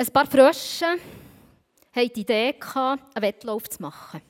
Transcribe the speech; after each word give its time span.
Ein 0.00 0.06
paar 0.12 0.26
Frösche 0.26 0.86
hatten 1.92 2.12
die 2.14 2.20
Idee, 2.20 2.54
einen 2.72 3.00
Wettlauf 3.16 3.68
zu 3.68 3.82
machen. 3.82 4.22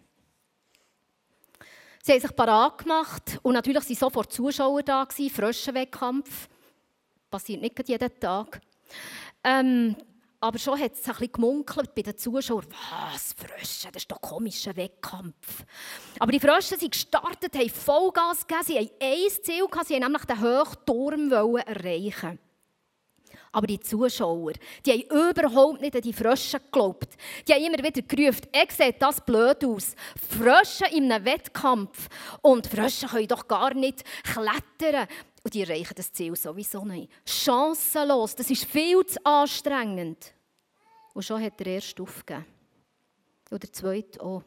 Sie 2.03 2.13
haben 2.13 2.21
sich 2.21 2.35
parat 2.35 2.79
gemacht 2.79 3.39
und 3.43 3.53
natürlich 3.53 3.87
waren 3.87 3.97
sofort 3.97 4.33
Zuschauer 4.33 4.83
da, 4.83 5.07
Fröschenwettkampf. 5.29 6.49
Passiert 7.31 7.61
nicht 7.61 7.87
jeden 7.87 8.19
Tag. 8.19 8.63
Ähm, 9.45 9.95
aber 10.41 10.59
schon 10.59 10.81
hat 10.81 10.95
es 10.95 11.07
ein 11.07 11.31
gemunkelt 11.31 11.95
bei 11.95 12.01
den 12.01 12.17
Zuschauern. 12.17 12.65
Was, 13.13 13.35
Frösche, 13.35 13.93
das 13.93 14.05
ist 14.05 14.11
doch 14.11 14.23
ein 14.23 14.27
komischer 14.27 14.75
Wettkampf. 14.75 15.65
Aber 16.19 16.33
die 16.33 16.41
Frösche 16.41 16.79
sind 16.79 16.93
gestartet, 16.93 17.55
haben 17.55 17.69
Vollgas 17.69 18.47
gegeben, 18.47 18.65
sie 18.65 18.79
haben 18.79 18.91
ein 19.01 19.43
Ziel 19.43 19.67
gehabt, 19.67 19.89
sie 19.89 19.95
wollten 19.95 20.05
nämlich 20.05 20.25
den 20.25 20.41
Hochturm 20.41 21.31
erreichen. 21.31 22.39
Aber 23.59 23.67
die 23.67 23.81
Zuschauer, 23.81 24.53
die 24.87 24.93
haben 24.93 25.31
überhaupt 25.31 25.81
nicht 25.81 25.97
an 25.97 26.01
die 26.01 26.13
Frösche 26.13 26.61
geglaubt. 26.61 27.09
Die 27.49 27.53
haben 27.53 27.65
immer 27.65 27.83
wieder 27.83 28.03
gerufen, 28.03 28.47
«Ich 28.53 28.71
sehe 28.71 28.93
das 28.93 29.21
blöd 29.21 29.65
aus. 29.65 29.97
Frösche 30.31 30.85
in 30.95 31.11
einem 31.11 31.25
Wettkampf. 31.25 32.07
Und 32.41 32.69
Frösche 32.69 33.09
können 33.09 33.27
doch 33.27 33.49
gar 33.49 33.75
nicht 33.75 34.05
klettern. 34.23 35.09
Und 35.43 35.55
die 35.55 35.63
erreichen 35.63 35.95
das 35.97 36.13
Ziel 36.13 36.37
sowieso 36.37 36.85
nicht. 36.85 37.11
Chancenlos, 37.27 38.37
das 38.37 38.49
ist 38.49 38.65
viel 38.65 39.05
zu 39.05 39.19
anstrengend. 39.27 40.33
Und 41.13 41.25
schon 41.25 41.43
hat 41.43 41.59
der 41.59 41.67
erste 41.67 42.01
aufgegeben. 42.01 42.47
Und 43.51 43.61
der 43.61 43.73
zweite 43.73 44.21
auch. 44.21 44.45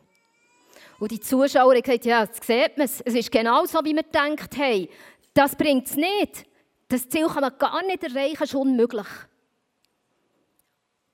Und 1.02 1.12
die 1.12 1.20
Zuschauer 1.20 1.73
haben 1.73 1.82
gesagt, 1.82 2.05
ja, 2.05 2.23
jetzt 2.23 2.46
sieht 2.46 2.77
man 2.77 2.85
es. 2.85 3.02
Es 3.02 3.13
ist 3.13 3.30
genau 3.30 3.66
so, 3.66 3.80
wie 3.84 3.93
wir 3.93 4.04
gedacht 4.04 4.57
haben. 4.57 4.88
Das 5.34 5.54
bringt 5.54 5.88
es 5.88 5.98
nicht. 5.98 6.46
Das 6.91 7.08
Ziel 7.08 7.26
kann 7.27 7.40
man 7.40 7.58
gar 7.58 7.81
nicht 7.86 8.04
erreichen, 8.04 8.44
ist 8.44 8.54
unmöglich. 8.54 9.08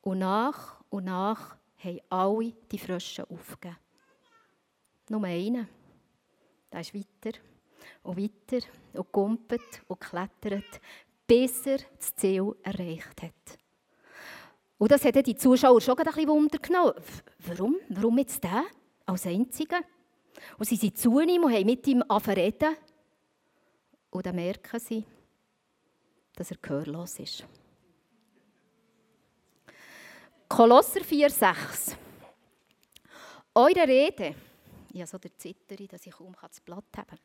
Und 0.01 0.17
nach 0.17 0.81
und 0.89 1.05
nach 1.05 1.55
haben 1.77 1.99
alle 2.09 2.53
die 2.71 2.79
Frösche 2.79 3.29
aufgegeben. 3.29 3.77
Nur 5.09 5.23
einer. 5.23 5.67
Der 6.71 6.79
ist 6.79 6.95
weiter 6.95 7.37
und 8.01 8.17
weiter 8.17 8.65
und 8.93 9.11
gumpet 9.11 9.83
und 9.87 9.99
klettert, 9.99 10.81
bis 11.27 11.67
er 11.67 11.77
das 11.95 12.15
Ziel 12.15 12.55
erreicht 12.63 13.21
hat. 13.21 13.59
Und 14.79 14.91
das 14.91 15.05
hat 15.05 15.27
die 15.27 15.35
Zuschauer 15.35 15.79
schon 15.79 15.95
ein 15.99 16.05
bisschen 16.05 16.27
Wunder 16.27 16.57
genommen. 16.57 16.93
Warum? 17.45 17.75
Warum 17.89 18.17
jetzt 18.17 18.43
der 18.43 18.63
als 19.05 19.27
Einziger? 19.27 19.81
Und 20.57 20.67
sie 20.67 20.75
sind 20.75 20.97
zu 20.97 21.19
ihm 21.19 21.43
und 21.43 21.53
haben 21.53 21.65
mit 21.67 21.85
ihm 21.85 22.01
reden. 22.01 22.75
Und 24.09 24.25
dann 24.25 24.35
merken 24.35 24.79
sie, 24.79 25.05
dass 26.37 26.51
er 26.51 26.57
gehörlos 26.61 27.19
ist. 27.19 27.45
Kolosser 30.47 31.01
4,6 31.01 31.95
Eure 33.53 33.87
Rede 33.87 34.35
habe 34.95 35.07
so 35.07 35.17
der 35.17 35.37
Zitterin, 35.37 35.87
dass 35.87 36.05
ich 36.05 36.13
kaum 36.13 36.35
das 36.41 36.59
Blatt 36.61 36.85
haben 36.95 37.17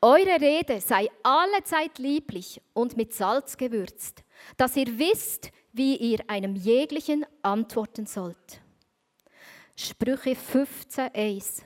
Eure 0.00 0.40
Rede 0.40 0.80
sei 0.80 1.08
allezeit 1.22 1.98
lieblich 1.98 2.60
und 2.72 2.96
mit 2.96 3.12
Salz 3.14 3.56
gewürzt, 3.56 4.24
dass 4.56 4.76
ihr 4.76 4.98
wisst, 4.98 5.50
wie 5.72 5.96
ihr 5.96 6.18
einem 6.28 6.56
jeglichen 6.56 7.24
antworten 7.42 8.06
sollt. 8.06 8.60
Sprüche 9.76 10.32
15,1 10.32 11.62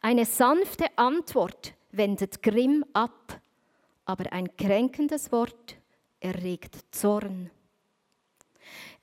Eine 0.00 0.24
sanfte 0.24 0.86
Antwort 0.96 1.74
wendet 1.90 2.42
Grimm 2.42 2.84
ab, 2.92 3.40
aber 4.04 4.32
ein 4.32 4.56
kränkendes 4.56 5.32
Wort 5.32 5.79
erregt 6.20 6.76
Zorn. 6.90 7.50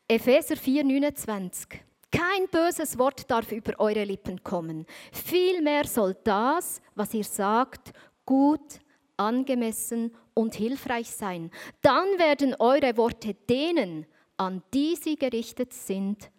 Epheser 0.07 0.55
4,29 0.55 1.79
kein 2.11 2.47
böses 2.49 2.97
Wort 2.97 3.29
darf 3.29 3.51
über 3.51 3.79
eure 3.79 4.03
Lippen 4.03 4.41
kommen. 4.41 4.85
Vielmehr 5.11 5.85
soll 5.85 6.15
das, 6.23 6.81
was 6.95 7.13
ihr 7.13 7.23
sagt, 7.23 7.91
gut, 8.25 8.79
angemessen 9.17 10.15
und 10.33 10.55
hilfreich 10.55 11.11
sein. 11.11 11.51
Dann 11.81 12.07
werden 12.17 12.55
eure 12.59 12.95
Worte 12.97 13.33
denen, 13.33 14.05
an 14.37 14.63
die 14.73 14.95
sie 14.95 15.15
gerichtet 15.15 15.73
sind, 15.73 16.31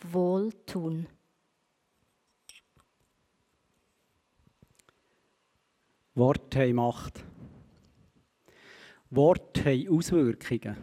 wohltun. 0.00 1.08
Worte 6.14 6.60
haben 6.60 6.74
Macht. 6.74 7.24
Worte 9.10 9.64
haben 9.64 9.88
Auswirkungen. 9.88 10.76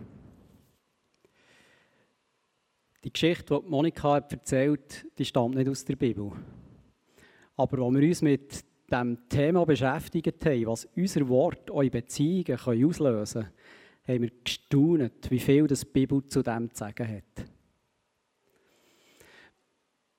Die 3.03 3.11
Geschichte, 3.11 3.61
die 3.61 3.69
Monika 3.69 4.17
erzählt 4.17 5.05
die 5.17 5.25
stammt 5.25 5.55
nicht 5.55 5.67
aus 5.67 5.83
der 5.83 5.97
Bibel. 5.97 6.31
Aber 7.57 7.85
als 7.85 7.93
wir 7.95 8.07
uns 8.07 8.21
mit 8.21 8.65
dem 8.89 9.27
Thema 9.27 9.65
beschäftigt 9.65 10.45
haben, 10.45 10.67
was 10.67 10.85
unser 10.95 11.27
Wort 11.27 11.69
eure 11.69 11.89
Beziehungen 11.89 12.59
auslösen 12.59 13.43
können, 13.43 13.53
haben 14.07 14.21
wir 14.21 14.31
gestaunt, 14.43 15.31
wie 15.31 15.39
viel 15.39 15.67
das 15.67 15.85
Bibel 15.85 16.25
zu 16.27 16.41
dem 16.41 16.69
zu 16.71 16.77
sagen 16.77 17.07
hat. 17.07 17.45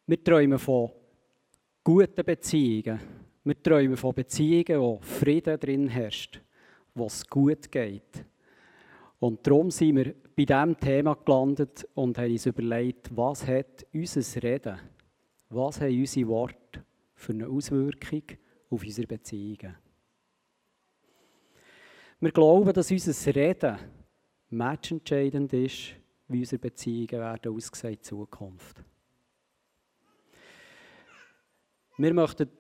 Wir 0.06 0.22
träumen 0.22 0.58
von 0.58 0.90
guten 1.82 2.24
Beziehungen. 2.24 3.00
Wir 3.44 3.62
träumen 3.62 3.96
von 3.96 4.14
Beziehungen, 4.14 4.80
wo 4.80 4.98
Frieden 5.00 5.58
drin 5.58 5.88
herrscht, 5.88 6.40
wo 6.94 7.06
es 7.06 7.26
gut 7.28 7.70
geht. 7.70 8.24
Und 9.18 9.46
darum 9.46 9.70
sind 9.70 9.96
wir 9.96 10.14
bei 10.36 10.44
diesem 10.44 10.78
Thema 10.78 11.14
gelandet 11.14 11.88
und 11.94 12.18
haben 12.18 12.30
uns 12.32 12.46
überlegt, 12.46 13.16
was 13.16 13.46
hat 13.46 13.86
unser 13.92 14.42
Reden, 14.42 14.78
was 15.48 15.80
haben 15.80 15.98
unsere 15.98 16.28
Worte 16.28 16.84
für 17.14 17.32
eine 17.32 17.48
Auswirkung 17.48 18.22
auf 18.70 18.82
unsere 18.82 19.06
Beziehungen. 19.06 19.76
Wir 22.20 22.32
glauben, 22.32 22.72
dass 22.72 22.90
unser 22.90 23.34
Reden 23.34 23.78
matchentscheidend 24.50 25.52
ist, 25.52 25.94
wie 26.28 26.40
unsere 26.40 26.60
Beziehungen 26.60 27.10
werden 27.10 27.54
aussehen 27.54 27.94
in 27.94 28.02
Zukunft. 28.02 28.82
Wir 31.96 32.12
möchten 32.12 32.50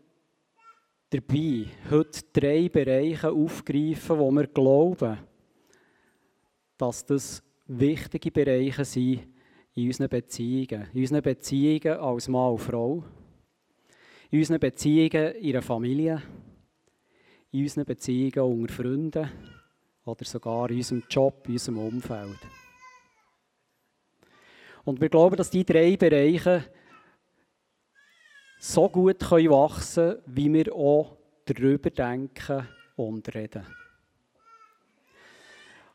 dabei 1.14 1.66
heute 1.90 2.22
drei 2.32 2.68
Bereiche 2.68 3.30
aufgreifen, 3.30 4.18
wo 4.18 4.32
wir 4.32 4.48
glauben, 4.48 5.16
dass 6.76 7.06
das 7.06 7.40
wichtige 7.66 8.32
Bereiche 8.32 8.84
sind 8.84 9.28
in 9.74 9.86
unseren 9.86 10.08
Beziehungen. 10.08 10.88
In 10.92 11.02
unseren 11.02 11.22
Beziehungen 11.22 12.00
als 12.00 12.26
Mann 12.26 12.50
und 12.50 12.58
Frau, 12.58 13.04
in 14.30 14.40
unseren 14.40 14.58
Beziehungen 14.58 15.34
in 15.36 15.52
der 15.52 15.62
Familie, 15.62 16.20
in 17.52 17.62
unseren 17.62 17.84
Beziehungen 17.84 18.60
unter 18.60 18.74
Freunden 18.74 19.30
oder 20.04 20.24
sogar 20.24 20.68
in 20.70 20.78
unserem 20.78 21.04
Job, 21.08 21.44
in 21.46 21.52
unserem 21.52 21.78
Umfeld. 21.78 22.38
Und 24.84 25.00
wir 25.00 25.08
glauben, 25.08 25.36
dass 25.36 25.50
diese 25.50 25.64
drei 25.64 25.96
Bereiche 25.96 26.64
so 28.64 28.88
gut 28.88 29.20
wachsen 29.20 29.94
können, 29.94 30.22
wie 30.24 30.50
wir 30.50 30.74
auch 30.74 31.18
darüber 31.44 31.90
denken 31.90 32.66
und 32.96 33.34
reden. 33.34 33.66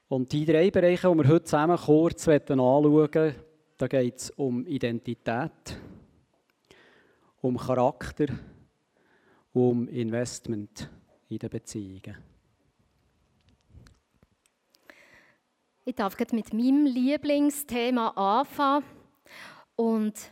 Und 0.08 0.32
die 0.32 0.46
drei 0.46 0.70
Bereiche, 0.70 1.10
die 1.10 1.18
wir 1.18 1.28
heute 1.28 1.46
zusammen 1.46 1.78
kurz 1.78 2.28
anschauen 2.28 2.92
wollen, 2.92 3.36
da 3.76 3.88
geht 3.88 4.18
es 4.18 4.30
um 4.32 4.68
Identität, 4.68 5.80
um 7.42 7.58
Charakter, 7.58 8.28
um 9.52 9.88
Investment 9.88 10.92
in 11.28 11.40
den 11.40 11.50
Beziehungen. 11.50 12.18
Ich 15.86 15.96
darf 15.96 16.16
mit 16.20 16.54
meinem 16.54 16.86
Lieblingsthema 16.86 18.10
anfangen 18.10 18.86
und 19.76 20.32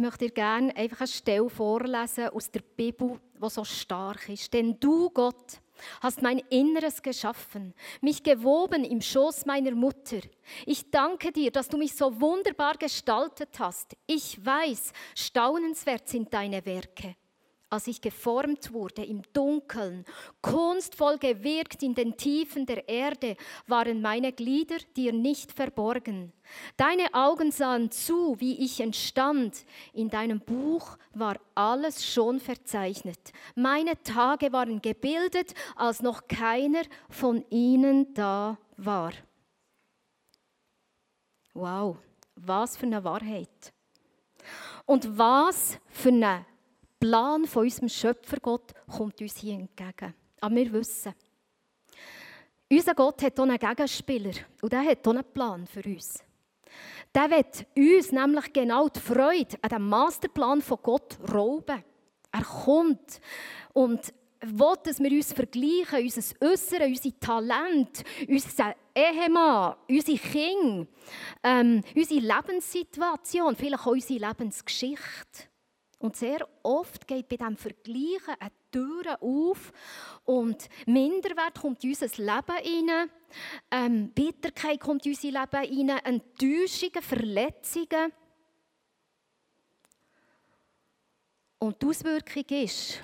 möchte 0.00 0.26
dir 0.26 0.32
gerne 0.32 0.74
einfach 0.74 1.00
eine 1.00 1.08
Stelle 1.08 1.48
vorlesen 1.48 2.28
aus 2.28 2.50
der 2.50 2.60
Bibel, 2.60 3.20
die 3.40 3.48
so 3.48 3.64
stark 3.64 4.28
ist. 4.28 4.52
Denn 4.52 4.78
du, 4.80 5.10
Gott, 5.10 5.60
hast 6.00 6.22
mein 6.22 6.38
Inneres 6.50 7.02
geschaffen, 7.02 7.74
mich 8.00 8.22
gewoben 8.22 8.84
im 8.84 9.00
Schoß 9.00 9.46
meiner 9.46 9.72
Mutter. 9.72 10.18
Ich 10.66 10.90
danke 10.90 11.32
dir, 11.32 11.50
dass 11.50 11.68
du 11.68 11.78
mich 11.78 11.94
so 11.94 12.20
wunderbar 12.20 12.74
gestaltet 12.74 13.58
hast. 13.58 13.96
Ich 14.06 14.44
weiß, 14.44 14.92
staunenswert 15.14 16.08
sind 16.08 16.32
deine 16.32 16.64
Werke 16.64 17.16
als 17.70 17.86
ich 17.86 18.00
geformt 18.00 18.72
wurde 18.72 19.04
im 19.04 19.22
Dunkeln, 19.32 20.04
kunstvoll 20.42 21.18
gewirkt 21.18 21.82
in 21.82 21.94
den 21.94 22.16
Tiefen 22.16 22.66
der 22.66 22.88
Erde, 22.88 23.36
waren 23.68 24.02
meine 24.02 24.32
Glieder 24.32 24.78
dir 24.96 25.12
nicht 25.12 25.52
verborgen. 25.52 26.32
Deine 26.76 27.14
Augen 27.14 27.52
sahen 27.52 27.92
zu, 27.92 28.38
wie 28.40 28.64
ich 28.64 28.80
entstand. 28.80 29.64
In 29.92 30.10
deinem 30.10 30.40
Buch 30.40 30.98
war 31.14 31.36
alles 31.54 32.04
schon 32.04 32.40
verzeichnet. 32.40 33.32
Meine 33.54 34.02
Tage 34.02 34.52
waren 34.52 34.82
gebildet, 34.82 35.54
als 35.76 36.02
noch 36.02 36.26
keiner 36.26 36.82
von 37.08 37.44
ihnen 37.50 38.12
da 38.14 38.58
war. 38.76 39.12
Wow, 41.54 41.98
Was 42.34 42.76
für 42.76 42.86
eine 42.86 43.04
Wahrheit. 43.04 43.72
Und 44.86 45.18
was 45.18 45.78
für 45.88 46.08
ein 46.08 46.44
Plan 47.00 47.46
von 47.46 47.64
unserem 47.64 47.88
Schöpfergott 47.88 48.74
kommt 48.86 49.20
uns 49.20 49.38
hier 49.38 49.54
entgegen. 49.54 50.14
Aber 50.40 50.54
wir 50.54 50.72
wissen, 50.72 51.14
unser 52.70 52.94
Gott 52.94 53.22
hat 53.22 53.40
auch 53.40 53.44
einen 53.44 53.58
Gegenspieler 53.58 54.32
und 54.60 54.72
der 54.72 54.84
hat 54.84 55.08
auch 55.08 55.12
einen 55.12 55.24
Plan 55.24 55.66
für 55.66 55.82
uns. 55.82 56.22
Der 57.14 57.30
wird 57.30 57.66
uns 57.74 58.12
nämlich 58.12 58.52
genau 58.52 58.88
die 58.88 59.00
Freude 59.00 59.56
an 59.62 59.70
dem 59.70 59.88
Masterplan 59.88 60.62
von 60.62 60.78
Gott 60.82 61.18
rauben. 61.32 61.82
Er 62.30 62.44
kommt 62.44 63.20
und 63.72 64.14
will, 64.42 64.74
dass 64.84 65.00
wir 65.00 65.10
uns 65.10 65.32
vergleichen, 65.32 66.04
unser 66.04 66.22
Äußeres, 66.40 66.88
unser 66.88 67.20
Talent, 67.20 68.04
unser 68.28 68.74
Ehemann, 68.94 69.74
unsere 69.88 70.18
Kinder, 70.18 70.86
ähm, 71.42 71.82
unsere 71.96 72.20
Lebenssituation, 72.20 73.56
vielleicht 73.56 73.80
auch 73.80 73.86
unsere 73.86 74.28
Lebensgeschichte. 74.28 75.49
Und 76.00 76.16
sehr 76.16 76.48
oft 76.62 77.06
geht 77.06 77.28
bei 77.28 77.36
diesem 77.36 77.58
Vergleichen 77.58 78.34
eine 78.38 78.50
Tür 78.72 79.22
auf 79.22 79.70
und 80.24 80.66
Minderwert 80.86 81.60
kommt 81.60 81.84
in 81.84 81.90
unser 81.90 82.06
Leben 82.06 82.90
rein, 82.90 83.10
ähm, 83.70 84.10
Bitterkeit 84.10 84.80
kommt 84.80 85.04
in 85.04 85.12
unser 85.12 85.28
Leben 85.28 85.90
rein, 85.90 85.98
Enttäuschungen, 86.04 87.02
Verletzungen. 87.02 88.12
Und 91.58 91.82
die 91.82 91.86
Auswirkung 91.86 92.44
ist, 92.48 93.02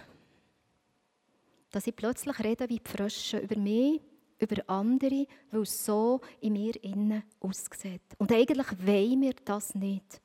dass 1.70 1.86
ich 1.86 1.94
plötzlich 1.94 2.38
rede 2.38 2.66
wie 2.70 2.78
die 2.78 2.88
Frösche 2.88 3.40
über 3.40 3.58
mich, 3.58 4.00
über 4.38 4.62
andere, 4.68 5.26
weil 5.50 5.60
es 5.60 5.84
so 5.84 6.22
in 6.40 6.54
mir 6.54 6.82
innen 6.82 7.24
aussieht. 7.40 8.00
Und 8.16 8.32
eigentlich 8.32 8.86
wollen 8.86 9.20
wir 9.20 9.34
das 9.44 9.74
nicht. 9.74 10.22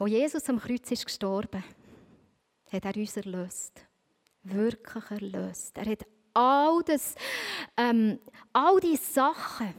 Wo 0.00 0.06
Jesus 0.06 0.48
am 0.48 0.58
Kreuz 0.58 0.90
ist 0.90 1.04
gestorben, 1.04 1.62
hat 2.72 2.84
er 2.86 2.96
uns 2.96 3.18
erlöst. 3.18 3.84
Wirklich 4.44 5.10
erlöst. 5.10 5.76
Er 5.76 5.90
hat 5.90 6.06
all, 6.32 6.82
das, 6.86 7.14
ähm, 7.76 8.18
all 8.50 8.80
die 8.80 8.96
Sachen, 8.96 9.74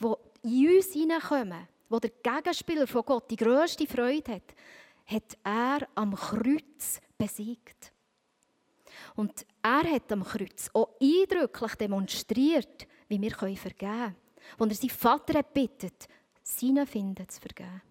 die 0.00 0.66
in 0.66 0.76
uns 0.76 0.92
hineinkommen, 0.92 1.68
wo 1.88 2.00
der 2.00 2.10
Gegenspieler 2.10 2.88
von 2.88 3.04
Gott 3.04 3.30
die 3.30 3.36
grösste 3.36 3.86
Freude 3.86 4.32
hat, 4.32 4.54
hat 5.06 5.38
er 5.44 5.88
am 5.94 6.16
Kreuz 6.16 7.00
besiegt. 7.16 7.92
Und 9.14 9.46
er 9.62 9.88
hat 9.88 10.10
am 10.10 10.24
Kreuz 10.24 10.68
auch 10.72 10.96
eindrücklich 11.00 11.76
demonstriert, 11.76 12.88
wie 13.06 13.20
wir 13.20 13.30
vergeben 13.30 13.76
können. 13.78 14.16
Als 14.58 14.70
er 14.70 14.74
seinen 14.74 14.90
Vater 14.90 15.42
bittet, 15.44 16.08
seinen 16.42 16.88
Finden 16.88 17.28
zu 17.28 17.40
vergeben. 17.40 17.82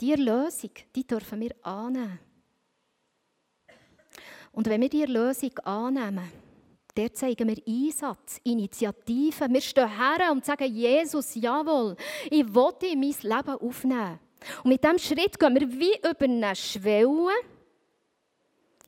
Die 0.00 0.12
Erlösung, 0.12 0.70
die 0.94 1.06
dürfen 1.06 1.40
wir 1.40 1.54
annehmen. 1.62 2.18
Und 4.52 4.66
wenn 4.68 4.80
wir 4.80 4.88
die 4.88 5.02
Erlösung 5.02 5.58
annehmen, 5.58 6.30
der 6.96 7.12
zeigen 7.12 7.48
wir 7.48 7.62
Einsatz, 7.66 8.40
Initiative. 8.42 9.46
Wir 9.50 9.60
stehen 9.60 9.88
her 9.88 10.32
und 10.32 10.44
sagen, 10.44 10.72
Jesus, 10.72 11.34
jawohl, 11.34 11.94
ich 12.30 12.54
will 12.54 12.72
in 12.90 13.00
mein 13.00 13.14
Leben 13.20 13.60
aufnehmen. 13.60 14.18
Und 14.64 14.70
mit 14.70 14.82
diesem 14.82 14.98
Schritt 14.98 15.38
gehen 15.38 15.54
wir 15.54 15.70
wie 15.70 15.98
über 15.98 16.24
eine 16.24 16.56
Schwelle 16.56 17.32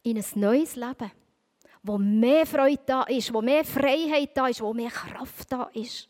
in 0.02 0.16
ein 0.16 0.24
neues 0.34 0.76
Leben, 0.76 1.10
wo 1.82 1.98
mehr 1.98 2.46
Freude 2.46 2.82
da 2.86 3.02
ist, 3.02 3.32
wo 3.32 3.42
mehr 3.42 3.64
Freiheit 3.64 4.30
da 4.34 4.46
ist, 4.46 4.62
wo 4.62 4.72
mehr 4.72 4.90
Kraft 4.90 5.52
da 5.52 5.64
ist. 5.74 6.08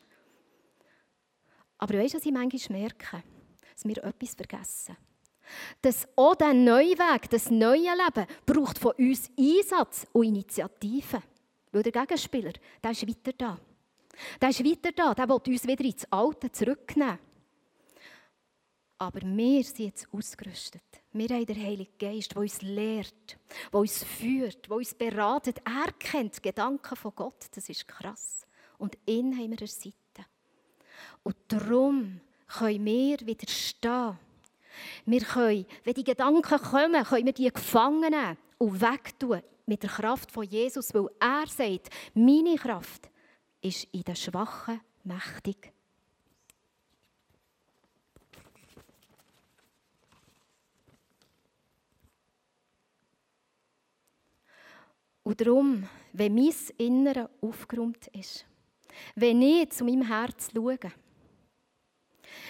Aber 1.79 1.95
weißt 1.95 2.15
du, 2.15 2.19
was 2.19 2.27
ich 2.27 2.33
manchmal 2.33 2.81
merke? 2.81 3.23
Dass 3.79 3.85
wir 3.85 4.03
etwas 4.03 4.35
vergessen. 4.35 4.97
Dass 5.81 6.09
auch 6.17 6.35
der 6.35 6.53
neue 6.53 6.99
Weg, 6.99 7.31
das 7.31 7.49
neue 7.49 7.93
Leben, 7.95 8.27
braucht 8.45 8.79
von 8.79 8.93
uns 8.99 9.31
Einsatz 9.39 10.07
und 10.13 10.25
Initiative. 10.25 11.23
Weil 11.71 11.83
der 11.85 11.93
Gegenspieler, 11.93 12.53
der 12.83 12.91
ist 12.91 13.07
weiter 13.07 13.33
da. 13.33 13.59
Der 14.41 14.49
ist 14.49 14.65
weiter 14.65 14.91
da, 14.93 15.15
der 15.15 15.29
will 15.29 15.41
uns 15.47 15.67
wieder 15.67 15.85
ins 15.85 16.05
Alte 16.11 16.51
zurücknehmen. 16.51 17.21
Aber 18.99 19.21
wir 19.23 19.63
sind 19.63 19.79
jetzt 19.79 20.09
ausgerüstet. 20.13 20.83
Wir 21.13 21.29
haben 21.29 21.47
den 21.47 21.65
Heiligen 21.65 21.97
Geist, 21.99 22.33
der 22.33 22.39
uns 22.39 22.61
lehrt, 22.63 23.39
der 23.73 23.81
uns 23.81 24.03
führt, 24.03 24.67
der 24.67 24.77
uns 24.77 24.93
beratet. 24.93 25.63
Er 25.65 25.93
kennt 25.93 26.43
Gedanken 26.43 26.97
von 26.97 27.15
Gott. 27.15 27.47
Das 27.53 27.69
ist 27.69 27.87
krass. 27.87 28.45
Und 28.77 28.99
ihn 29.07 29.39
haben 29.39 29.53
wir 29.53 29.63
an 29.63 29.69
Seite. 29.69 30.27
Und 31.23 31.37
darum 31.47 32.21
können 32.49 32.85
wir 32.85 33.19
widerstehen. 33.21 34.19
Wir 35.07 35.21
können, 35.21 35.67
wenn 35.85 35.95
die 35.95 36.05
Gedanken 36.05 36.43
kommen, 36.43 37.05
können 37.05 37.27
wir 37.27 37.33
die 37.33 37.53
gefangen 37.53 38.11
nehmen 38.11 38.39
und 38.59 38.81
wegtun 38.81 39.43
mit 39.67 39.83
der 39.83 39.91
Kraft 39.91 40.33
von 40.33 40.45
Jesus, 40.45 40.95
weil 40.95 41.09
er 41.21 41.47
sagt, 41.47 41.91
meine 42.15 42.57
Kraft 42.57 43.11
ist 43.61 43.85
in 43.93 44.03
den 44.03 44.17
Schwachen 44.17 44.81
mächtig. 45.05 45.73
Und 55.23 55.39
darum, 55.43 55.87
wenn 56.15 56.35
mein 56.35 56.55
Innere 56.79 57.29
aufgeräumt 57.43 58.07
ist, 58.09 58.47
wenn 59.15 59.43
ich 59.43 59.71
zu 59.71 59.85
meinem 59.85 60.07
Herz 60.07 60.49
schaue, 60.55 60.79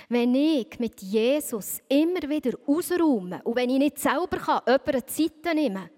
wenn 0.08 0.34
ich 0.34 0.78
mit 0.78 1.00
Jesus 1.02 1.80
immer 1.88 2.28
wieder 2.28 2.58
ausräume 2.66 3.40
und 3.44 3.56
wenn 3.56 3.70
ich 3.70 3.78
nicht 3.78 3.98
selber 3.98 4.38
kann, 4.38 4.62
jemanden 4.66 5.08
Zeit 5.08 5.54
nehmen 5.54 5.90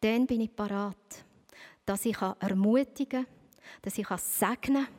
dann 0.00 0.26
bin 0.26 0.40
ich 0.40 0.54
parat, 0.54 1.24
dass 1.84 2.04
ich 2.04 2.20
ermutigen 2.20 3.24
kann, 3.24 3.34
dass 3.82 3.98
ich 3.98 4.08
segnen 4.08 4.84
kann, 4.84 4.94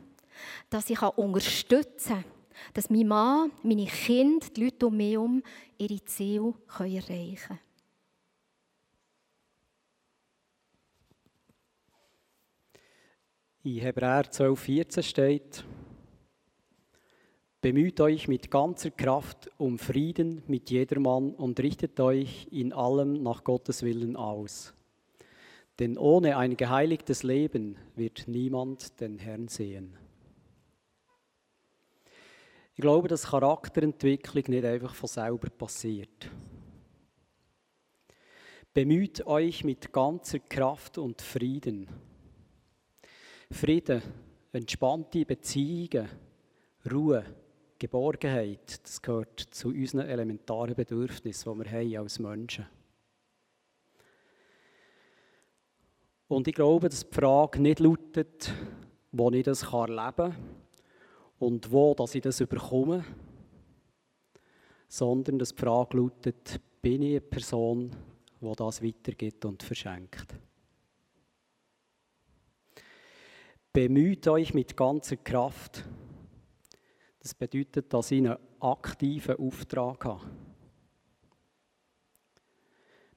dass 0.70 0.90
ich 0.90 1.02
unterstützen 1.02 2.24
kann, 2.24 2.26
dass 2.74 2.90
mein 2.90 3.08
Mann, 3.08 3.52
meine 3.64 3.86
Kinder, 3.86 4.48
die 4.56 4.64
Leute 4.64 4.88
um 4.88 4.96
mich 4.96 5.12
herum 5.12 5.44
ihre 5.78 6.04
Ziele 6.06 6.54
erreichen 6.70 7.38
können. 7.48 7.60
In 13.66 13.80
Hebräer 13.80 14.26
12,14 14.26 15.04
steht, 15.04 15.64
Bemüht 17.64 18.02
euch 18.02 18.28
mit 18.28 18.52
ganzer 18.52 18.92
Kraft 18.92 19.50
um 19.58 19.80
Frieden 19.80 20.44
mit 20.48 20.70
jedermann 20.70 21.34
und 21.34 21.62
richtet 21.62 21.98
euch 22.02 22.46
in 22.52 22.74
allem 22.74 23.24
nach 23.24 23.46
Gottes 23.46 23.84
Willen 23.84 24.18
aus. 24.18 24.74
Denn 25.80 25.98
ohne 25.98 26.36
ein 26.36 26.58
geheiligtes 26.58 27.24
Leben 27.24 27.78
wird 27.96 28.28
niemand 28.28 29.00
den 29.00 29.18
Herrn 29.18 29.48
sehen. 29.48 29.96
Ich 32.76 32.82
glaube, 32.82 33.08
dass 33.08 33.28
Charakterentwicklung 33.28 34.44
nicht 34.50 34.66
einfach 34.66 34.94
von 34.94 35.08
selber 35.08 35.50
passiert. 35.50 36.30
Bemüht 38.74 39.26
euch 39.26 39.64
mit 39.64 39.94
ganzer 39.94 40.40
Kraft 40.40 40.98
und 40.98 41.22
Frieden. 41.22 41.88
Frieden, 43.50 44.02
entspannte 44.52 45.24
Beziehungen, 45.24 46.10
Ruhe, 46.92 47.24
Geborgenheit, 47.84 48.82
das 48.82 49.02
gehört 49.02 49.42
zu 49.42 49.68
unseren 49.68 50.08
elementaren 50.08 50.74
Bedürfnissen, 50.74 51.52
die 51.52 51.60
wir 51.60 51.72
haben 51.72 51.98
als 51.98 52.18
Menschen. 52.18 52.66
Und 56.30 56.48
ich 56.48 56.56
glaube, 56.56 56.88
dass 56.88 57.06
die 57.06 57.14
Frage 57.14 57.62
nicht 57.62 57.82
lautet, 57.82 58.54
wo 59.12 59.30
ich 59.32 59.44
das 59.44 59.64
erleben 59.64 60.16
kann 60.16 60.36
und 61.40 61.74
wo 61.74 61.94
dass 61.94 62.16
ich 62.16 62.22
das 62.22 62.40
überkomme, 62.40 63.04
sondern 64.88 65.38
dass 65.38 65.54
die 65.54 65.60
Frage 65.60 65.98
lautet, 65.98 66.62
bin 66.82 67.02
ich 67.02 67.12
eine 67.12 67.22
Person, 67.22 67.92
die 68.40 68.54
das 68.56 68.82
weitergibt 68.82 69.44
und 69.44 69.62
verschenkt. 69.62 70.34
Bemüht 73.74 74.26
euch 74.30 74.54
mit 74.54 74.78
ganzer 74.78 75.18
Kraft, 75.18 75.84
das 77.24 77.34
bedeutet, 77.34 77.92
dass 77.94 78.12
ich 78.12 78.20
einen 78.20 78.38
aktiven 78.60 79.38
Auftrag 79.38 80.04
habe. 80.04 80.30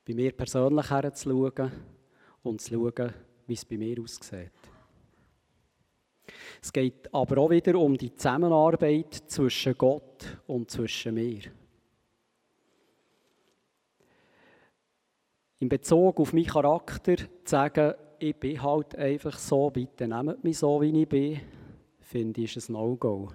Bei 0.06 0.14
mir 0.14 0.30
persönlich 0.30 0.88
herzuschauen 0.88 1.72
und 2.44 2.60
zu 2.60 2.74
schauen, 2.74 3.12
wie 3.48 3.54
es 3.54 3.64
bei 3.64 3.76
mir 3.76 4.00
aussieht. 4.00 4.52
Es 6.62 6.72
geht 6.72 7.12
aber 7.12 7.38
auch 7.38 7.50
wieder 7.50 7.74
um 7.78 7.98
die 7.98 8.14
Zusammenarbeit 8.14 9.12
zwischen 9.26 9.76
Gott 9.76 10.38
und 10.46 10.70
zwischen 10.70 11.14
mir. 11.14 11.42
In 15.58 15.68
Bezug 15.68 16.20
auf 16.20 16.32
meinen 16.32 16.46
Charakter 16.46 17.16
zu 17.16 17.26
sagen, 17.44 17.94
ich 18.20 18.36
bin 18.36 18.62
halt 18.62 18.94
einfach 18.94 19.36
so, 19.36 19.68
bitte 19.70 20.06
nehmt 20.06 20.44
mich 20.44 20.58
so, 20.58 20.80
wie 20.80 21.02
ich 21.02 21.08
bin, 21.08 21.40
finde 22.00 22.42
ich, 22.42 22.56
ist 22.56 22.68
ein 22.68 22.74
No-Go. 22.74 23.32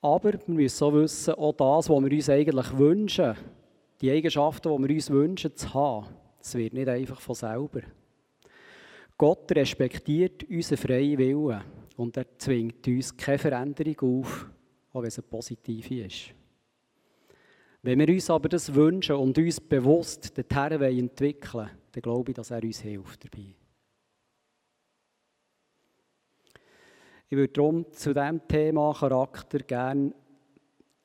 Aber 0.00 0.32
wir 0.32 0.40
müssen 0.46 0.84
auch 0.84 0.92
wissen, 0.92 1.34
auch 1.34 1.52
das, 1.52 1.88
was 1.88 2.02
wir 2.02 2.12
uns 2.12 2.28
eigentlich 2.28 2.78
wünschen, 2.78 3.34
die 4.00 4.10
Eigenschaften, 4.10 4.76
die 4.76 4.88
wir 4.88 4.94
uns 4.94 5.10
wünschen 5.10 5.56
zu 5.56 5.74
haben, 5.74 6.06
das 6.38 6.54
wird 6.54 6.72
nicht 6.72 6.88
einfach 6.88 7.20
von 7.20 7.34
selber. 7.34 7.80
Gott 9.16 9.50
respektiert 9.50 10.44
unseren 10.48 10.78
freien 10.78 11.18
Willen 11.18 11.60
und 11.96 12.16
er 12.16 12.38
zwingt 12.38 12.86
uns 12.86 13.16
keine 13.16 13.38
Veränderung 13.38 14.20
auf, 14.20 14.48
auch 14.92 15.02
wenn 15.02 15.08
es 15.08 15.18
eine 15.18 15.26
positive 15.26 16.04
ist. 16.04 16.34
Wenn 17.82 17.98
wir 17.98 18.08
uns 18.08 18.30
aber 18.30 18.48
das 18.48 18.72
wünschen 18.72 19.16
und 19.16 19.36
uns 19.36 19.60
bewusst 19.60 20.32
dorthin 20.36 21.00
entwickeln 21.00 21.52
wollen, 21.54 21.70
dann 21.92 22.02
glaube 22.02 22.30
ich, 22.30 22.36
dass 22.36 22.52
er 22.52 22.62
uns 22.62 22.80
hilft 22.80 23.24
dabei. 23.24 23.54
Ich 27.30 27.36
würde 27.36 27.52
darum 27.52 27.92
zu 27.92 28.14
diesem 28.14 28.48
Thema 28.48 28.94
Charakter 28.94 29.58
gerne 29.58 30.14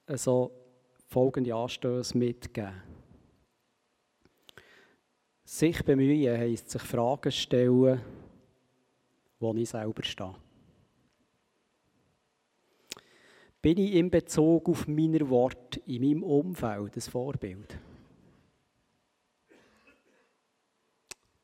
so 0.08 0.52
folgende 1.08 1.54
Anstöße 1.54 2.18
mitgeben. 2.18 2.82
Sich 5.44 5.84
bemühen 5.84 6.38
heisst 6.38 6.70
sich 6.70 6.82
Fragen 6.82 7.32
stellen, 7.32 8.02
wo 9.40 9.54
ich 9.54 9.70
selber 9.70 10.04
stehe. 10.04 10.36
Bin 13.62 13.78
ich 13.78 13.94
in 13.96 14.10
Bezug 14.10 14.70
auf 14.70 14.88
meine 14.88 15.30
Worte 15.30 15.82
in 15.86 16.02
meinem 16.02 16.24
Umfeld 16.24 16.96
ein 16.96 17.02
Vorbild? 17.02 17.78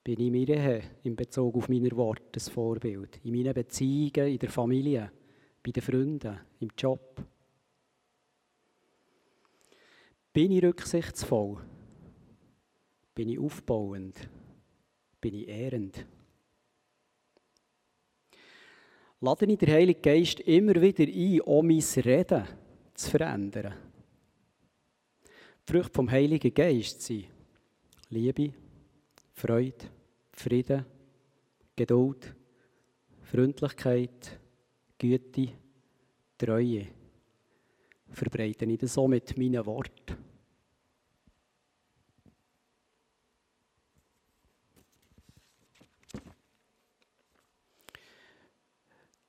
Bin 0.03 0.20
ich 0.20 0.32
mir 0.32 0.82
in 1.03 1.15
Bezug 1.15 1.56
auf 1.56 1.70
meine 1.70 1.91
Worte 1.91 2.39
ein 2.39 2.51
Vorbild? 2.51 3.20
In 3.24 3.34
meinen 3.34 3.53
Beziehungen, 3.53 4.32
in 4.32 4.39
der 4.39 4.50
Familie, 4.50 5.12
bei 5.62 5.72
den 5.72 5.84
Freunden, 5.84 6.39
im 6.60 6.70
Job? 6.77 7.22
Bin 10.32 10.51
ich 10.51 10.63
rücksichtsvoll? 10.63 11.58
Bin 13.13 13.29
ich 13.29 13.39
aufbauend? 13.39 14.29
Bin 15.20 15.34
ich 15.34 15.48
ehrend? 15.48 16.06
Lade 19.22 19.46
ich 19.46 19.58
den 19.58 19.70
Heiligen 19.70 20.01
Geist 20.01 20.39
immer 20.39 20.75
wieder 20.75 21.03
ein, 21.03 21.41
um 21.41 21.68
mein 21.68 21.84
Reden 22.06 22.48
zu 22.94 23.10
verändern. 23.10 23.74
Die 25.25 25.72
Früchte 25.72 25.94
vom 25.94 26.10
Heiligen 26.10 26.53
Geist 26.53 27.01
sind 27.01 27.25
Liebe, 28.10 28.53
Freude, 29.39 29.86
Frieden, 30.34 30.86
Geduld, 31.74 32.36
Freundlichkeit, 33.22 34.38
Güte, 34.98 35.53
Treue. 36.38 36.88
Verbreite 38.12 38.65
ich 38.65 38.79
das 38.79 38.93
so 38.96 39.08
mit 39.08 39.38
meinen 39.38 39.65
Worten. 39.65 40.17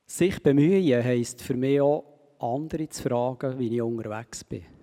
Sich 0.06 0.42
bemühen 0.42 1.04
heisst 1.04 1.40
für 1.40 1.54
mich 1.54 1.80
auch, 1.80 2.04
andere 2.40 2.88
zu 2.88 3.04
fragen, 3.04 3.56
wie 3.60 3.76
ich 3.76 3.80
unterwegs 3.80 4.42
bin. 4.42 4.79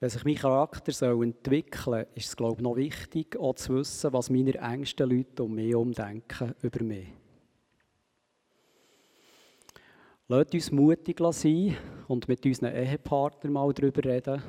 Wenn 0.00 0.10
sich 0.10 0.24
mein 0.24 0.34
Charakter 0.34 0.92
soll 0.92 1.24
entwickeln 1.24 1.82
soll, 1.84 2.06
ist 2.14 2.28
es, 2.28 2.36
glaube 2.36 2.56
ich, 2.56 2.62
noch 2.62 2.76
wichtig, 2.76 3.36
auch 3.38 3.54
zu 3.54 3.76
wissen, 3.76 4.12
was 4.12 4.30
meine 4.30 4.54
engsten 4.54 5.08
Leute 5.08 5.44
um 5.44 5.54
mich 5.54 5.70
herum 5.70 5.92
denken 5.92 6.54
über 6.62 6.82
mich. 6.82 7.08
Lasst 10.26 10.54
uns 10.54 10.72
mutig 10.72 11.20
sein 11.32 11.76
und 12.08 12.28
mit 12.28 12.46
unseren 12.46 12.74
Ehepartnern 12.74 13.52
mal 13.52 13.72
darüber 13.74 14.04
reden, 14.04 14.42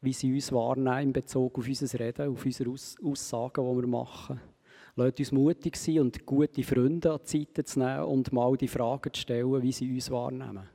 wie 0.00 0.12
sie 0.12 0.34
uns 0.34 0.52
wahrnehmen 0.52 0.98
in 0.98 1.12
Bezug 1.12 1.56
auf 1.58 1.68
unser 1.68 2.00
Reden, 2.00 2.28
auf 2.28 2.44
unsere 2.44 2.70
Aussagen, 2.70 3.64
die 3.64 3.80
wir 3.80 3.86
machen. 3.86 4.40
Lasst 4.96 5.20
uns 5.20 5.32
mutig 5.32 5.76
sein 5.76 6.00
und 6.00 6.26
gute 6.26 6.64
Freunde 6.64 7.12
an 7.12 7.20
die 7.24 7.38
Seite 7.38 7.64
zu 7.64 7.78
nehmen 7.78 8.02
und 8.04 8.32
mal 8.32 8.56
die 8.56 8.68
Fragen 8.68 9.12
zu 9.12 9.20
stellen, 9.20 9.62
wie 9.62 9.72
sie 9.72 9.90
uns 9.90 10.10
wahrnehmen. 10.10 10.68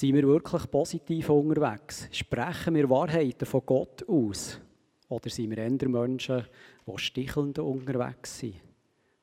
Sind 0.00 0.14
wir 0.14 0.26
wirklich 0.26 0.70
positiv 0.70 1.28
unterwegs? 1.28 2.08
Sprechen 2.10 2.74
wir 2.74 2.88
Wahrheiten 2.88 3.44
von 3.44 3.60
Gott 3.66 4.02
aus? 4.08 4.58
Oder 5.10 5.28
sind 5.28 5.50
wir 5.50 5.58
eher 5.58 5.88
Menschen, 5.90 6.46
die 6.86 6.98
stichelnd 6.98 7.58
unterwegs 7.58 8.38
sind? 8.38 8.54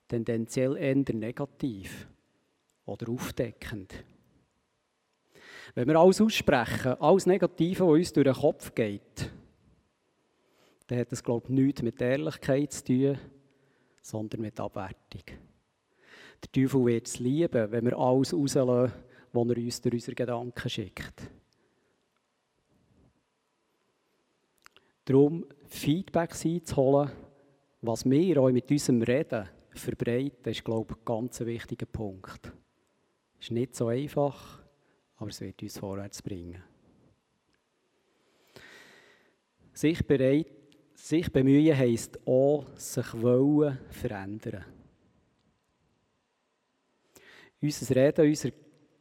Tendenziell 0.07 0.77
eher 0.77 1.15
negativ 1.15 2.07
oder 2.85 3.09
aufdeckend? 3.09 3.91
Wenn 5.73 5.87
wir 5.87 5.95
alles 5.95 6.21
aussprechen, 6.21 6.93
alles 6.99 7.25
Negative, 7.25 7.83
was 7.83 7.97
uns 7.97 8.13
durch 8.13 8.25
den 8.25 8.35
Kopf 8.35 8.75
geht, 8.75 9.31
dann 10.85 10.99
hat 10.99 11.11
das, 11.11 11.23
glaube 11.23 11.45
ich, 11.45 11.53
nichts 11.55 11.81
mit 11.81 11.99
Ehrlichkeit 11.99 12.71
zu 12.71 12.83
tun, 12.83 13.17
sondern 14.03 14.41
mit 14.41 14.59
Abwertung. 14.59 15.23
Der 15.25 16.51
Teufel 16.51 16.85
wird 16.85 17.07
es 17.07 17.17
lieben, 17.17 17.71
wenn 17.71 17.85
wir 17.85 17.97
alles 17.97 18.31
rauslassen, 18.31 18.93
die 19.45 19.53
er 19.53 19.65
uns 19.65 19.81
durch 19.81 19.93
unsere 19.93 20.15
Gedanken 20.15 20.69
schickt. 20.69 21.29
Darum 25.05 25.45
Feedback 25.67 26.33
einzuholen, 26.43 27.11
was 27.81 28.03
wir 28.03 28.41
auch 28.41 28.51
mit 28.51 28.69
unserem 28.69 29.01
Reden 29.01 29.47
verbreiten, 29.71 30.51
ist, 30.51 30.65
glaube 30.65 30.93
ich, 30.93 30.97
ein 30.97 31.05
ganz 31.05 31.39
wichtiger 31.41 31.85
Punkt. 31.85 32.51
Ist 33.39 33.51
nicht 33.51 33.75
so 33.75 33.87
einfach, 33.87 34.63
aber 35.17 35.29
es 35.29 35.39
wird 35.41 35.61
uns 35.61 35.77
vorwärts 35.77 36.21
bringen. 36.21 36.61
Sich, 39.73 40.05
bereit, 40.05 40.47
sich 40.95 41.31
bemühen 41.31 41.77
heisst 41.77 42.19
auch, 42.27 42.65
sich 42.75 43.13
wollen 43.21 43.77
verändern. 43.91 44.65
Unser 47.61 47.95
Reden, 47.95 48.27
unser 48.27 48.49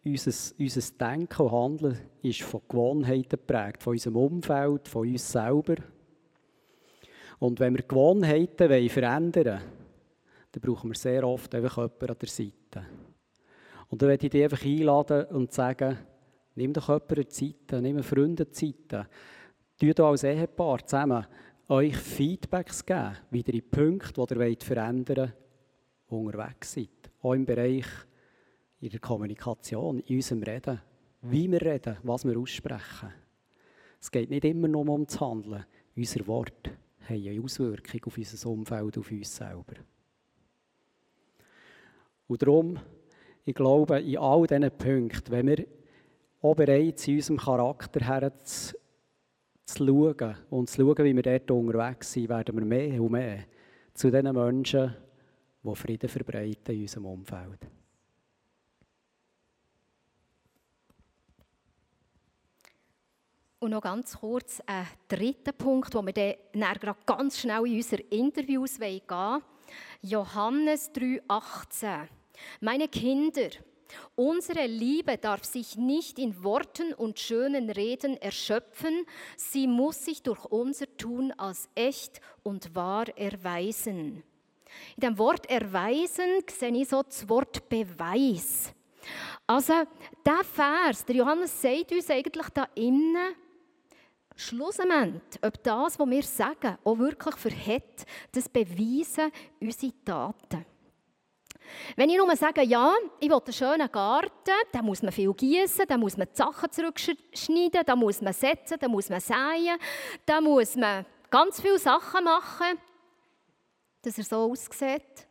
unser, 0.07 0.55
unser 0.59 0.95
Denken 0.99 1.43
und 1.43 1.53
Handeln 1.53 1.99
ist 2.23 2.43
von 2.43 2.63
Gewohnheiten 2.69 3.29
geprägt, 3.29 3.83
von 3.83 3.95
unserem 3.95 4.17
Umfeld, 4.17 4.89
von 4.89 5.09
uns 5.09 5.31
selber. 5.31 5.75
Und 7.39 7.61
wenn 7.61 7.77
wir 7.77 7.83
Gewohnheiten 7.83 8.71
wollen 8.71 8.89
verändern 8.89 9.47
wollen, 9.47 9.63
dann 10.53 10.63
brauchen 10.63 10.91
wir 10.91 10.95
sehr 10.95 11.27
oft 11.27 11.55
einfach 11.55 11.77
jemanden 11.77 12.11
an 12.11 12.17
der 12.19 12.29
Seite. 12.29 12.87
Und 13.89 14.01
dann 14.01 14.09
möchte 14.09 14.27
ich 14.27 14.33
dich 14.33 14.45
einfach 14.45 14.65
einladen 14.65 15.27
und 15.27 15.53
sagen, 15.53 15.99
nimm 16.55 16.73
doch 16.73 16.89
jemanden 16.89 17.21
an 17.21 17.27
Seite, 17.29 17.83
nimm 17.83 17.97
einen 17.97 18.03
Freund 18.03 18.41
an 18.41 18.47
Seite. 18.53 19.09
Tut 19.79 20.01
als 20.01 20.25
Ehepaar 20.25 20.87
zusammen 20.87 21.27
euch 21.69 21.97
Feedbacks 21.97 22.87
geben, 22.87 23.17
wie 23.31 23.41
ihr 23.41 23.55
in 23.55 23.71
Punkten, 23.71 24.27
die 24.27 24.35
ihr 24.35 24.57
verändern 24.61 25.33
wollt, 26.09 26.35
unterwegs 26.37 26.73
seid. 26.73 27.11
Auch 27.21 27.35
im 27.35 27.45
Bereich 27.45 27.87
in 28.87 28.93
der 28.93 29.01
Kommunikation, 29.01 29.99
in 29.99 30.17
unserem 30.17 30.45
Reden, 30.45 30.81
wie 31.23 31.51
wir 31.51 31.61
reden, 31.61 31.97
was 32.05 32.25
wir 32.25 32.39
aussprechen. 32.39 33.13
Es 34.01 34.09
geht 34.13 34.31
nicht 34.31 34.45
immer 34.45 34.69
nur 34.69 34.89
um 34.89 35.05
das 35.05 35.21
Handeln. 35.21 35.67
Unser 35.97 36.25
Wort 36.29 36.71
haben 37.09 37.27
eine 37.29 37.43
Auswirkung 37.43 38.01
auf 38.05 38.17
unser 38.17 38.49
Umfeld, 38.49 38.97
auf 38.97 39.11
uns 39.11 39.35
selber. 39.35 39.75
Und 42.29 42.43
darum, 42.43 42.79
ich 43.45 43.55
glaube, 43.57 44.01
in 44.01 44.19
all 44.19 44.47
diesen 44.47 44.71
Punkten, 44.71 45.33
wenn 45.33 45.47
wir 45.49 45.67
auch 46.41 46.55
bereit 46.55 47.01
sind, 47.01 47.17
unserem 47.17 47.39
Charakter 47.39 48.07
her 48.07 48.33
zu, 48.45 48.77
zu 49.65 49.85
schauen 49.85 50.37
und 50.51 50.71
zu 50.71 50.83
schauen, 50.83 51.05
wie 51.05 51.17
wir 51.17 51.23
dort 51.23 51.51
unterwegs 51.51 52.13
sind, 52.13 52.29
werden 52.29 52.57
wir 52.57 52.65
mehr 52.65 53.03
und 53.03 53.11
mehr 53.11 53.41
zu 53.95 54.13
den 54.13 54.33
Menschen, 54.33 54.95
die 55.65 55.75
Frieden 55.75 56.09
verbreiten 56.09 56.75
in 56.77 56.83
unserem 56.83 57.07
Umfeld. 57.07 57.67
Und 63.59 63.71
noch 63.71 63.81
ganz 63.81 64.19
kurz 64.19 64.61
ein 64.67 64.87
dritter 65.09 65.53
Punkt, 65.53 65.95
wo 65.95 66.05
wir 66.05 66.13
dann 66.13 66.37
gerade 66.53 66.99
ganz 67.07 67.39
schnell 67.39 67.67
in 67.67 67.77
unsere 67.77 68.03
Interviews 68.03 68.79
gehen 68.79 69.01
wollen. 69.09 69.43
Johannes 70.03 70.93
3,18. 70.93 72.07
Meine 72.61 72.87
Kinder, 72.89 73.49
unsere 74.15 74.67
Liebe 74.67 75.17
darf 75.17 75.45
sich 75.45 75.77
nicht 75.77 76.19
in 76.19 76.45
Worten 76.45 76.93
und 76.93 77.19
schönen 77.19 77.71
Reden 77.71 78.19
erschöpfen, 78.19 79.07
sie 79.39 79.67
muss 79.67 80.05
sich 80.05 80.23
durch 80.23 80.45
unser 80.45 80.95
Tun 80.99 81.33
als 81.33 81.71
echt 81.75 82.21
und 82.43 82.75
wahr 82.75 83.07
erweisen. 83.17 84.23
In 84.97 85.01
dem 85.01 85.19
Wort 85.19 85.49
erweisen 85.49 86.45
sehe 86.51 86.77
ich 86.77 86.89
so 86.89 87.03
das 87.03 87.27
Wort 87.27 87.71
Beweis. 87.71 88.75
Also, 89.47 89.73
der 90.27 90.45
Vers, 90.45 91.07
der 91.07 91.17
Johannes 91.17 91.63
sagt 91.63 91.93
uns 91.93 92.11
eigentlich 92.11 92.49
da 92.51 92.69
innen, 92.75 93.35
Schlussendlich, 94.37 95.43
ob 95.43 95.63
das, 95.63 95.99
was 95.99 96.11
wir 96.11 96.23
sagen, 96.23 96.79
auch 96.85 96.99
wirklich 96.99 97.37
verhält, 97.37 98.05
das 98.33 98.49
beweisen 98.49 99.33
unsere 99.61 99.93
Taten. 100.05 100.67
Wenn 101.97 102.11
ich 102.11 102.17
nur 102.17 102.37
sage, 102.37 102.63
ja, 102.63 102.95
ich 103.19 103.29
will 103.29 103.41
einen 103.45 103.53
schönen 103.53 103.91
Garten, 103.91 104.55
dann 104.73 104.85
muss 104.85 105.03
man 105.03 105.11
viel 105.11 105.33
gießen, 105.33 105.87
dann 105.89 106.01
muss 106.01 106.17
man 106.17 106.29
die 106.31 106.37
Sachen 106.37 106.71
zurückschneiden, 106.71 107.83
dann 107.85 107.99
muss 107.99 108.21
man 108.21 108.33
setzen, 108.33 108.77
dann 108.79 108.91
muss 108.91 109.09
man 109.09 109.21
säen, 109.21 109.79
dann 110.25 110.45
muss 110.45 110.77
man 110.77 111.07
ganz 111.31 111.61
viele 111.61 111.79
Sachen 111.79 112.25
machen, 112.25 112.79
dass 114.03 114.19
er 114.19 114.25
so 114.25 114.37
aussieht. 114.53 115.27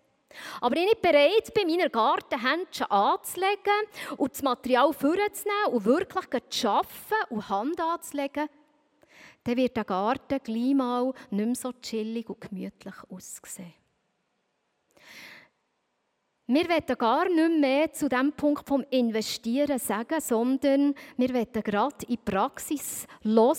Aber 0.60 0.76
ich 0.76 0.82
bin 0.82 0.90
nicht 0.90 1.02
bereit 1.02 1.54
bin, 1.54 1.68
meine 1.68 1.90
Gartenhändchen 1.90 2.88
anzulegen 2.88 3.74
und 4.18 4.34
das 4.34 4.42
Material 4.42 4.92
vorzunehmen 4.92 5.72
und 5.72 5.86
wirklich 5.86 6.50
zu 6.50 6.70
arbeiten 6.70 7.30
und 7.30 7.50
Hand 7.50 7.80
anzulegen, 7.80 8.50
dann 9.46 9.58
wird 9.58 9.78
der 9.78 9.86
Garten 9.86 10.40
gleich 10.44 10.74
mal 10.74 11.14
nicht 11.30 11.46
mehr 11.46 11.56
so 11.56 11.72
chillig 11.82 12.30
und 12.30 12.42
gemütlich 12.42 12.96
aussehen. 13.10 13.74
Wir 16.48 16.70
wollen 16.70 16.98
gar 16.98 17.26
nicht 17.28 17.60
mehr 17.60 17.92
zu 17.92 18.08
dem 18.08 18.32
Punkt 18.32 18.68
vom 18.68 18.84
Investieren 18.92 19.80
sagen, 19.80 20.20
sondern 20.20 20.94
wir 21.18 21.34
wollen 21.34 21.52
gerade 21.52 22.06
in 22.08 22.10
die 22.10 22.18
Praxis 22.18 23.08
hören. 23.24 23.56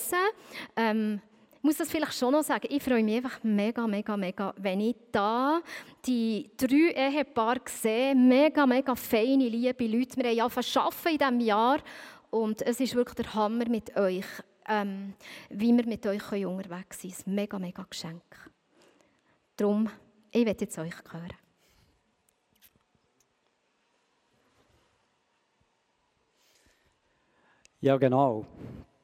Ähm, 0.76 1.20
ich 1.56 1.62
muss 1.62 1.78
das 1.78 1.90
vielleicht 1.90 2.14
schon 2.14 2.32
noch 2.32 2.44
sagen, 2.44 2.68
ich 2.70 2.80
freue 2.80 3.02
mich 3.02 3.16
einfach 3.16 3.42
mega, 3.42 3.88
mega, 3.88 4.16
mega, 4.16 4.54
wenn 4.58 4.80
ich 4.80 4.94
da 5.10 5.60
die 6.04 6.48
drei 6.56 6.92
Ehepaare 6.94 7.60
sehe, 7.64 8.14
mega, 8.14 8.66
mega 8.66 8.94
feine, 8.94 9.48
liebe 9.48 9.86
Leute. 9.88 10.16
Wir 10.16 10.30
haben 10.30 10.36
ja 10.36 10.48
verschaffen 10.48 11.12
in 11.12 11.18
diesem 11.18 11.40
Jahr 11.40 11.78
und 12.30 12.62
es 12.62 12.78
ist 12.78 12.94
wirklich 12.94 13.16
der 13.16 13.34
Hammer 13.34 13.68
mit 13.68 13.96
euch 13.96 14.26
ähm, 14.68 15.14
wie 15.50 15.76
wir 15.76 15.86
mit 15.86 16.06
euch 16.06 16.46
unterwegs 16.46 17.02
sein 17.02 17.10
können. 17.10 17.24
Ein 17.26 17.34
mega, 17.34 17.58
mega 17.58 17.86
Geschenk. 17.88 18.50
Darum, 19.56 19.88
ich 20.30 20.44
werde 20.44 20.64
jetzt 20.64 20.78
euch 20.78 20.94
hören. 21.10 21.32
Ja, 27.80 27.96
genau. 27.96 28.46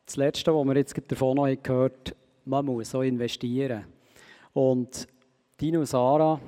Das 0.04 0.16
Letzte, 0.16 0.54
was 0.54 0.66
wir 0.66 0.76
jetzt 0.76 1.00
davon 1.10 1.36
noch 1.36 1.62
gehört 1.62 2.10
haben, 2.10 2.16
man 2.44 2.66
muss 2.66 2.90
so 2.90 3.02
investieren. 3.02 3.84
Und 4.52 5.06
Dino 5.60 5.84
Sarah, 5.84 6.40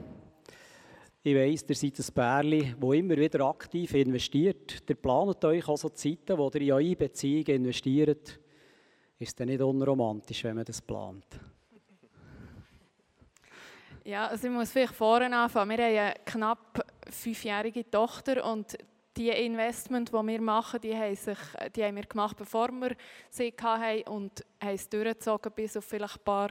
ich 1.22 1.34
weiss, 1.34 1.64
ihr 1.68 1.74
seid 1.74 1.98
ein 1.98 2.14
Bärli, 2.14 2.74
das 2.78 2.92
immer 2.92 3.16
wieder 3.16 3.46
aktiv 3.46 3.94
investiert. 3.94 4.82
Ihr 4.88 4.96
plant 4.96 5.44
euch 5.44 5.66
auch 5.68 5.78
so 5.78 5.88
Zeiten, 5.90 6.36
wo 6.36 6.50
ihr 6.52 6.60
in 6.60 6.72
eure 6.72 6.96
Beziehung 6.96 7.46
investiert 7.46 8.40
ist 9.18 9.38
dann 9.38 9.48
nicht 9.48 9.60
unromantisch, 9.60 10.44
wenn 10.44 10.56
man 10.56 10.64
das 10.64 10.80
plant? 10.80 11.26
Ja, 14.04 14.26
also 14.26 14.46
ich 14.46 14.52
muss 14.52 14.70
vielleicht 14.70 14.94
vorne 14.94 15.34
anfangen. 15.34 15.78
Wir 15.78 15.86
haben 15.86 15.96
eine 15.96 16.14
knapp 16.26 16.84
fünfjährige 17.08 17.90
Tochter 17.90 18.44
und 18.44 18.76
die 19.16 19.30
Investment, 19.30 20.10
die 20.10 20.12
wir 20.12 20.40
machen, 20.40 20.80
die 20.80 20.94
haben, 20.94 21.14
sich, 21.14 21.38
die 21.74 21.84
haben 21.84 21.96
wir 21.96 22.02
gemacht, 22.02 22.36
bevor 22.36 22.70
wir 22.70 22.96
sie 23.30 23.54
hatten 23.62 24.02
und 24.10 24.44
haben 24.60 24.74
es 24.74 24.88
durchgezogen 24.88 25.52
bis 25.52 25.76
auf 25.76 25.84
vielleicht 25.84 26.18
ein 26.18 26.24
paar 26.24 26.50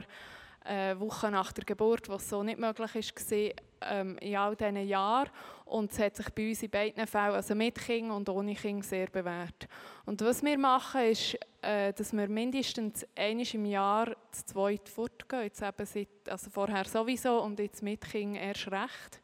äh, 0.64 0.98
Wochen 0.98 1.30
nach 1.30 1.52
der 1.52 1.64
Geburt, 1.64 2.08
was 2.08 2.28
so 2.28 2.42
nicht 2.42 2.58
möglich 2.58 2.94
war 2.94 3.52
ähm, 3.88 4.18
in 4.18 4.36
all 4.36 4.56
diesen 4.56 4.86
Jahren. 4.86 5.30
Und 5.64 5.92
es 5.92 5.98
hat 5.98 6.16
sich 6.16 6.28
bei 6.30 6.48
uns 6.50 6.62
in 6.62 6.70
beiden 6.70 7.06
Fällen, 7.06 7.34
also 7.34 7.54
mit 7.54 7.76
Kind 7.76 8.10
und 8.10 8.28
ohne 8.28 8.54
Kind, 8.54 8.84
sehr 8.84 9.06
bewährt. 9.06 9.66
Und 10.04 10.20
was 10.20 10.42
wir 10.42 10.58
machen, 10.58 11.02
ist, 11.02 11.38
äh, 11.62 11.92
dass 11.92 12.12
wir 12.12 12.28
mindestens 12.28 13.06
einmal 13.16 13.46
im 13.52 13.64
Jahr 13.66 14.16
zu 14.30 14.44
zweit 14.44 14.88
fortgehen. 14.88 15.44
Jetzt 15.44 15.62
eben 15.62 15.86
seit, 15.86 16.08
also 16.28 16.50
vorher 16.50 16.84
sowieso 16.84 17.42
und 17.42 17.58
jetzt 17.58 17.82
mit 17.82 18.02
Kind 18.02 18.36
erst 18.36 18.70
recht. 18.70 19.20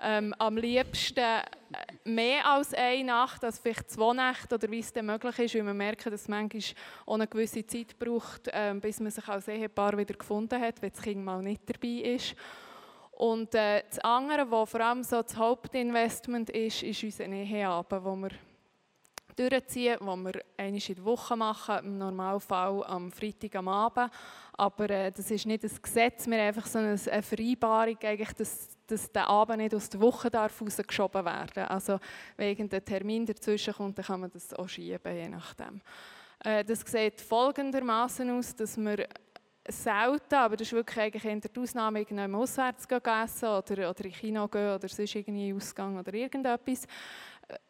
Ähm, 0.00 0.32
am 0.38 0.56
liebsten 0.56 1.18
äh, 1.18 1.42
mehr 2.04 2.46
als 2.46 2.72
eine 2.72 3.02
Nacht, 3.02 3.42
also 3.44 3.60
vielleicht 3.60 3.90
zwei 3.90 4.12
Nächte 4.12 4.54
oder 4.54 4.70
wie 4.70 4.78
es 4.78 4.92
dann 4.92 5.06
möglich 5.06 5.38
ist, 5.40 5.54
weil 5.56 5.66
wir 5.66 5.74
merken, 5.74 6.10
dass 6.12 6.22
es 6.22 6.28
manchmal 6.28 6.62
auch 7.04 7.14
eine 7.14 7.26
gewisse 7.26 7.66
Zeit 7.66 7.98
braucht, 7.98 8.48
ähm, 8.52 8.80
bis 8.80 9.00
man 9.00 9.10
sich 9.10 9.26
als 9.26 9.48
Ehepaar 9.48 9.98
wieder 9.98 10.14
gefunden 10.14 10.60
hat, 10.60 10.80
wenn 10.82 10.92
das 10.92 11.02
Kind 11.02 11.24
mal 11.24 11.42
nicht 11.42 11.62
dabei 11.66 12.10
ist. 12.14 12.36
Und 13.18 13.52
äh, 13.56 13.82
das 13.90 13.98
andere, 14.04 14.48
was 14.48 14.70
vor 14.70 14.80
allem 14.80 15.02
so 15.02 15.20
das 15.20 15.36
Hauptinvestment 15.36 16.50
ist, 16.50 16.84
ist 16.84 17.02
unser 17.02 17.26
Eheabend, 17.26 18.04
wo 18.04 18.14
wir 18.14 18.30
durchziehen, 19.34 19.96
wo 19.98 20.14
wir 20.14 20.40
einmal 20.56 20.80
in 20.80 20.94
der 20.94 21.04
Woche 21.04 21.36
machen, 21.36 21.78
im 21.84 21.98
Normalfall 21.98 22.84
am 22.84 23.10
Freitag 23.10 23.56
am 23.56 23.66
Abend. 23.66 24.12
Aber 24.52 24.88
äh, 24.88 25.10
das 25.10 25.32
ist 25.32 25.46
nicht 25.46 25.64
ein 25.64 25.70
Gesetz, 25.82 26.28
wir 26.28 26.40
einfach 26.40 26.66
so 26.66 26.78
eine, 26.78 26.96
eine 27.10 27.22
Vereinbarung, 27.22 27.98
eigentlich, 28.04 28.32
dass, 28.34 28.68
dass 28.86 29.10
der 29.10 29.26
Abend 29.26 29.58
nicht 29.58 29.74
aus 29.74 29.90
der 29.90 30.00
Woche 30.00 30.30
darf 30.30 30.62
rausgeschoben 30.62 31.24
werden 31.24 31.64
Also 31.64 31.98
wenn 32.36 32.50
irgendein 32.50 32.84
Termin 32.84 33.26
dazwischen 33.26 33.74
kommt, 33.74 33.98
dann 33.98 34.04
kann 34.04 34.20
man 34.20 34.30
das 34.30 34.54
auch 34.54 34.68
schieben, 34.68 35.12
je 35.12 35.28
nachdem. 35.28 35.80
Äh, 36.44 36.64
das 36.64 36.82
sieht 36.82 37.20
folgendermaßen 37.20 38.30
aus, 38.30 38.54
dass 38.54 38.76
wir 38.76 39.08
selten, 39.68 40.34
aber 40.34 40.56
das 40.56 40.68
ist 40.68 40.72
wirklich 40.72 40.98
eigentlich 40.98 41.24
in 41.24 41.40
der 41.40 41.50
Ausnahme, 41.62 42.00
irgendwann 42.00 42.34
auswärts 42.34 42.86
essen 42.86 43.48
oder, 43.48 43.90
oder 43.90 44.04
in 44.04 44.12
Kino 44.12 44.48
gehen 44.48 44.74
oder 44.74 44.88
sonst 44.88 45.14
irgendwie 45.14 45.52
Ausgang 45.52 45.98
oder 45.98 46.12
irgendetwas. 46.14 46.86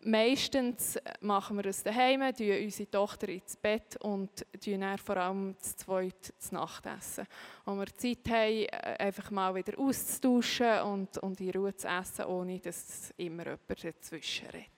Meistens 0.03 0.99
machen 1.21 1.57
wir 1.57 1.67
es 1.67 1.85
daheim, 1.85 2.21
tun 2.35 2.51
unsere 2.51 2.91
Tochter 2.91 3.29
ins 3.29 3.57
Bett 3.57 3.97
und 4.01 4.45
tun 4.65 4.81
dann 4.81 4.99
vor 4.99 5.17
allem 5.17 5.55
das 5.57 5.77
zweite 5.77 6.33
das 6.37 6.51
Nachtessen. 6.51 7.27
Wo 7.65 7.75
wir 7.75 7.87
Zeit 7.97 8.29
haben, 8.29 8.67
einfach 8.99 9.31
mal 9.31 9.55
wieder 9.55 9.79
auszutauschen 9.79 10.81
und, 10.81 11.19
und 11.19 11.41
in 11.41 11.51
Ruhe 11.51 11.77
zu 11.77 11.87
essen, 11.87 12.25
ohne 12.25 12.59
dass 12.59 13.13
immer 13.19 13.45
jemand 13.45 13.85
dazwischen 13.85 14.49
redet. 14.49 14.69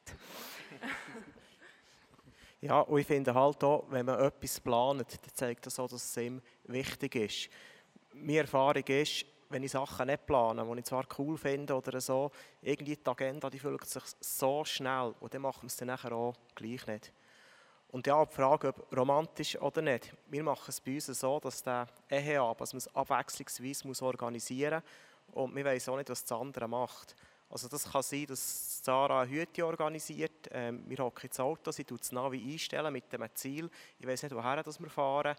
Ja, 2.63 2.81
und 2.81 3.01
ich 3.01 3.07
finde 3.07 3.35
halt 3.35 3.65
auch, 3.65 3.87
wenn 3.89 4.05
man 4.05 4.21
etwas 4.21 4.61
plant, 4.61 5.01
dann 5.01 5.35
zeigt 5.35 5.65
das 5.65 5.79
auch, 5.79 5.89
dass 5.89 6.05
es 6.05 6.17
ihm 6.19 6.43
wichtig 6.65 7.15
ist. 7.15 7.49
Meine 8.13 8.41
Erfahrung 8.41 8.85
ist, 8.87 9.25
wenn 9.49 9.63
ich 9.63 9.73
Sachen 9.73 10.07
nicht 10.07 10.27
plane, 10.27 10.65
die 10.65 10.79
ich 10.79 10.85
zwar 10.85 11.07
cool 11.19 11.39
finde 11.39 11.75
oder 11.75 12.01
so, 12.01 12.31
irgendwie 12.61 12.97
die 12.97 13.07
Agenda, 13.07 13.49
die 13.49 13.59
fühlt 13.59 13.85
sich 13.87 14.03
so 14.21 14.65
schnell 14.65 15.15
und 15.21 15.33
dann 15.33 15.43
machen 15.43 15.63
wir 15.63 15.69
es 15.69 15.77
dann 15.77 15.89
nachher 15.89 16.13
auch 16.13 16.35
gleich 16.55 16.87
nicht. 16.87 17.13
Und 17.89 18.07
ja, 18.07 18.25
die 18.25 18.33
Frage, 18.33 18.69
ob 18.69 18.97
romantisch 18.97 19.61
oder 19.61 19.83
nicht. 19.83 20.15
Wir 20.29 20.45
machen 20.45 20.67
es 20.69 20.81
bei 20.81 20.95
uns 20.95 21.07
so, 21.07 21.41
dass 21.41 21.63
der 21.63 21.89
Eheabend, 22.09 22.61
also 22.61 22.77
man 22.77 22.79
es 22.79 22.95
abwechslungsweise 22.95 24.05
organisieren 24.05 24.83
muss 25.33 25.45
und 25.45 25.57
wir 25.57 25.65
wissen 25.65 25.91
auch 25.91 25.97
nicht, 25.97 26.11
was 26.11 26.25
das 26.25 26.39
andere 26.39 26.69
macht. 26.69 27.17
Also 27.51 27.67
das 27.67 27.91
kann 27.91 28.03
sein, 28.03 28.27
dass 28.27 28.83
Sarah 28.85 29.25
Hüte 29.25 29.67
organisiert. 29.67 30.49
Ähm, 30.53 30.85
wir 30.87 30.99
hocken 30.99 31.27
ins 31.27 31.41
Auto, 31.41 31.73
sie 31.73 31.85
tut 31.85 32.01
das 32.01 32.13
Navi 32.13 32.53
einstellen 32.53 32.93
mit 32.93 33.13
dem 33.13 33.27
Ziel. 33.35 33.69
Ich 33.99 34.07
weiß 34.07 34.23
nicht, 34.23 34.35
woher 34.35 34.65
wir 34.65 34.91
fahren. 34.91 35.37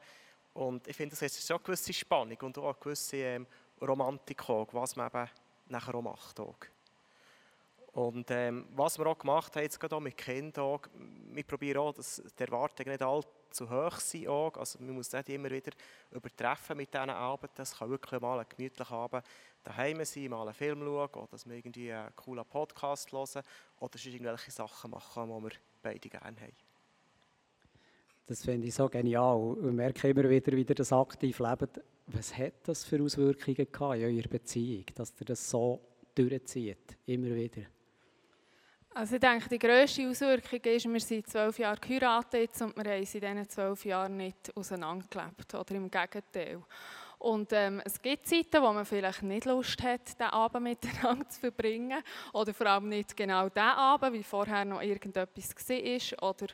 Und 0.53 0.85
ich 0.87 0.95
finde, 0.95 1.11
das 1.11 1.21
ist 1.21 1.47
schon 1.47 1.55
eine 1.55 1.63
gewisse 1.63 1.93
Spannung 1.93 2.37
und 2.41 2.57
auch 2.57 2.65
eine 2.65 2.75
gewisse 2.81 3.15
ähm, 3.15 3.47
Romantik, 3.81 4.49
auch, 4.49 4.67
was 4.73 4.97
man 4.97 5.07
eben 5.07 5.29
nachher 5.69 5.95
auch 5.95 6.01
macht. 6.01 6.37
Auch. 6.41 6.57
Und 7.93 8.29
ähm, 8.31 8.67
was 8.75 8.99
wir 8.99 9.07
auch 9.07 9.17
gemacht 9.17 9.55
haben, 9.55 9.63
jetzt 9.63 9.79
gerade 9.79 9.95
auch 9.95 10.01
mit 10.01 10.17
Kindern, 10.17 10.65
auch, 10.65 10.81
wir 11.31 11.43
probieren 11.43 11.77
auch, 11.77 11.93
dass 11.93 12.21
die 12.37 12.43
Erwartungen 12.43 12.91
nicht 12.91 13.01
allzu 13.01 13.29
hoch 13.59 13.99
sind. 13.99 14.27
Auch. 14.27 14.57
Also 14.57 14.79
man 14.79 14.95
muss 14.95 15.11
nicht 15.11 15.29
immer 15.29 15.49
wieder 15.49 15.71
übertreffen 16.11 16.77
mit 16.77 16.93
diesen 16.93 17.09
Abenden. 17.09 17.61
Es 17.61 17.77
kann 17.77 17.89
wirklich 17.89 18.21
mal 18.21 18.39
ein 18.39 18.45
gemütlicher 18.49 18.91
Abend 18.91 19.23
daheim 19.63 20.03
sein, 20.03 20.29
mal 20.29 20.41
einen 20.41 20.53
Film 20.53 20.79
schauen 20.79 21.09
oder 21.09 21.27
dass 21.31 21.47
wir 21.47 21.55
irgendwie 21.55 21.91
einen 21.91 22.15
coolen 22.15 22.45
Podcast 22.45 23.11
hören 23.11 23.43
oder 23.79 23.99
irgendwelche 24.03 24.51
Sachen 24.51 24.91
machen, 24.91 25.27
die 25.27 25.43
wir 25.43 25.51
beide 25.81 26.09
gerne 26.09 26.39
haben. 26.39 26.55
Das 28.25 28.45
finde 28.45 28.67
ich 28.67 28.73
so 28.73 28.87
genial. 28.87 29.57
Ich 29.57 29.71
merke 29.71 30.09
immer 30.09 30.29
wieder, 30.29 30.53
wie 30.53 30.63
das 30.63 30.93
aktiv 30.93 31.39
lebt. 31.39 31.81
Was 32.07 32.37
hat 32.37 32.53
das 32.63 32.83
für 32.83 33.01
Auswirkungen 33.01 33.57
in 33.57 33.81
eurer 33.81 34.27
Beziehung, 34.27 34.85
dass 34.95 35.13
ihr 35.19 35.25
das 35.25 35.49
so 35.49 35.81
durchzieht, 36.15 36.97
immer 37.05 37.35
wieder? 37.35 37.63
Also 38.93 39.15
ich 39.15 39.21
denke, 39.21 39.47
die 39.47 39.57
grösste 39.57 40.09
Auswirkung 40.09 40.59
ist, 40.59 40.85
wir 40.85 40.99
sind 40.99 41.27
zwölf 41.27 41.57
Jahre 41.59 41.79
geheiratet 41.79 42.49
und 42.61 42.75
wir 42.75 42.91
haben 42.91 42.99
in 42.99 43.05
diesen 43.05 43.49
zwölf 43.49 43.85
Jahren 43.85 44.17
nicht 44.17 44.51
auseinandergelebt. 44.55 45.53
Oder 45.53 45.75
im 45.75 45.89
Gegenteil. 45.89 46.61
Und 47.21 47.53
ähm, 47.53 47.83
es 47.85 48.01
gibt 48.01 48.25
Zeiten, 48.25 48.63
wo 48.63 48.73
man 48.73 48.83
vielleicht 48.83 49.21
nicht 49.21 49.45
Lust 49.45 49.83
hat, 49.83 50.19
den 50.19 50.25
Abend 50.27 50.63
miteinander 50.63 51.29
zu 51.29 51.39
verbringen. 51.39 52.01
Oder 52.33 52.51
vor 52.51 52.65
allem 52.65 52.89
nicht 52.89 53.15
genau 53.15 53.47
den 53.47 53.61
Abend, 53.61 54.13
wie 54.13 54.23
vorher 54.23 54.65
noch 54.65 54.81
irgendetwas 54.81 55.53
war. 55.69 56.29
Oder 56.29 56.47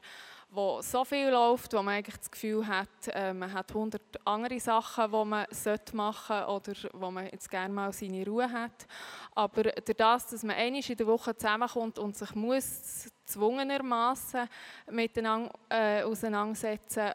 wo 0.49 0.81
so 0.81 1.05
viel 1.05 1.29
läuft, 1.29 1.71
wo 1.71 1.81
man 1.81 1.95
eigentlich 1.95 2.17
das 2.17 2.29
Gefühl 2.29 2.67
hat, 2.67 2.89
äh, 3.13 3.33
man 3.33 3.53
hat 3.53 3.73
hundert 3.73 4.01
andere 4.25 4.59
Sachen, 4.59 5.05
die 5.05 5.25
man 5.25 5.45
machen 5.93 6.45
sollte 6.45 6.73
oder 6.73 6.89
wo 6.93 7.11
man 7.11 7.25
jetzt 7.27 7.49
gerne 7.49 7.73
mal 7.73 7.93
seine 7.93 8.25
Ruhe 8.25 8.51
hat. 8.51 8.87
Aber 9.35 9.63
durch 9.63 9.97
das, 9.97 10.27
dass 10.27 10.43
man 10.43 10.57
einmal 10.57 10.81
in 10.85 10.97
der 10.97 11.07
Woche 11.07 11.35
zusammenkommt 11.35 11.97
und 11.97 12.17
sich 12.17 12.35
muss 12.35 13.09
zwungenermaßen 13.25 14.49
miteinander 14.91 15.53
äh, 15.69 16.03
auseinandersetzen 16.03 17.11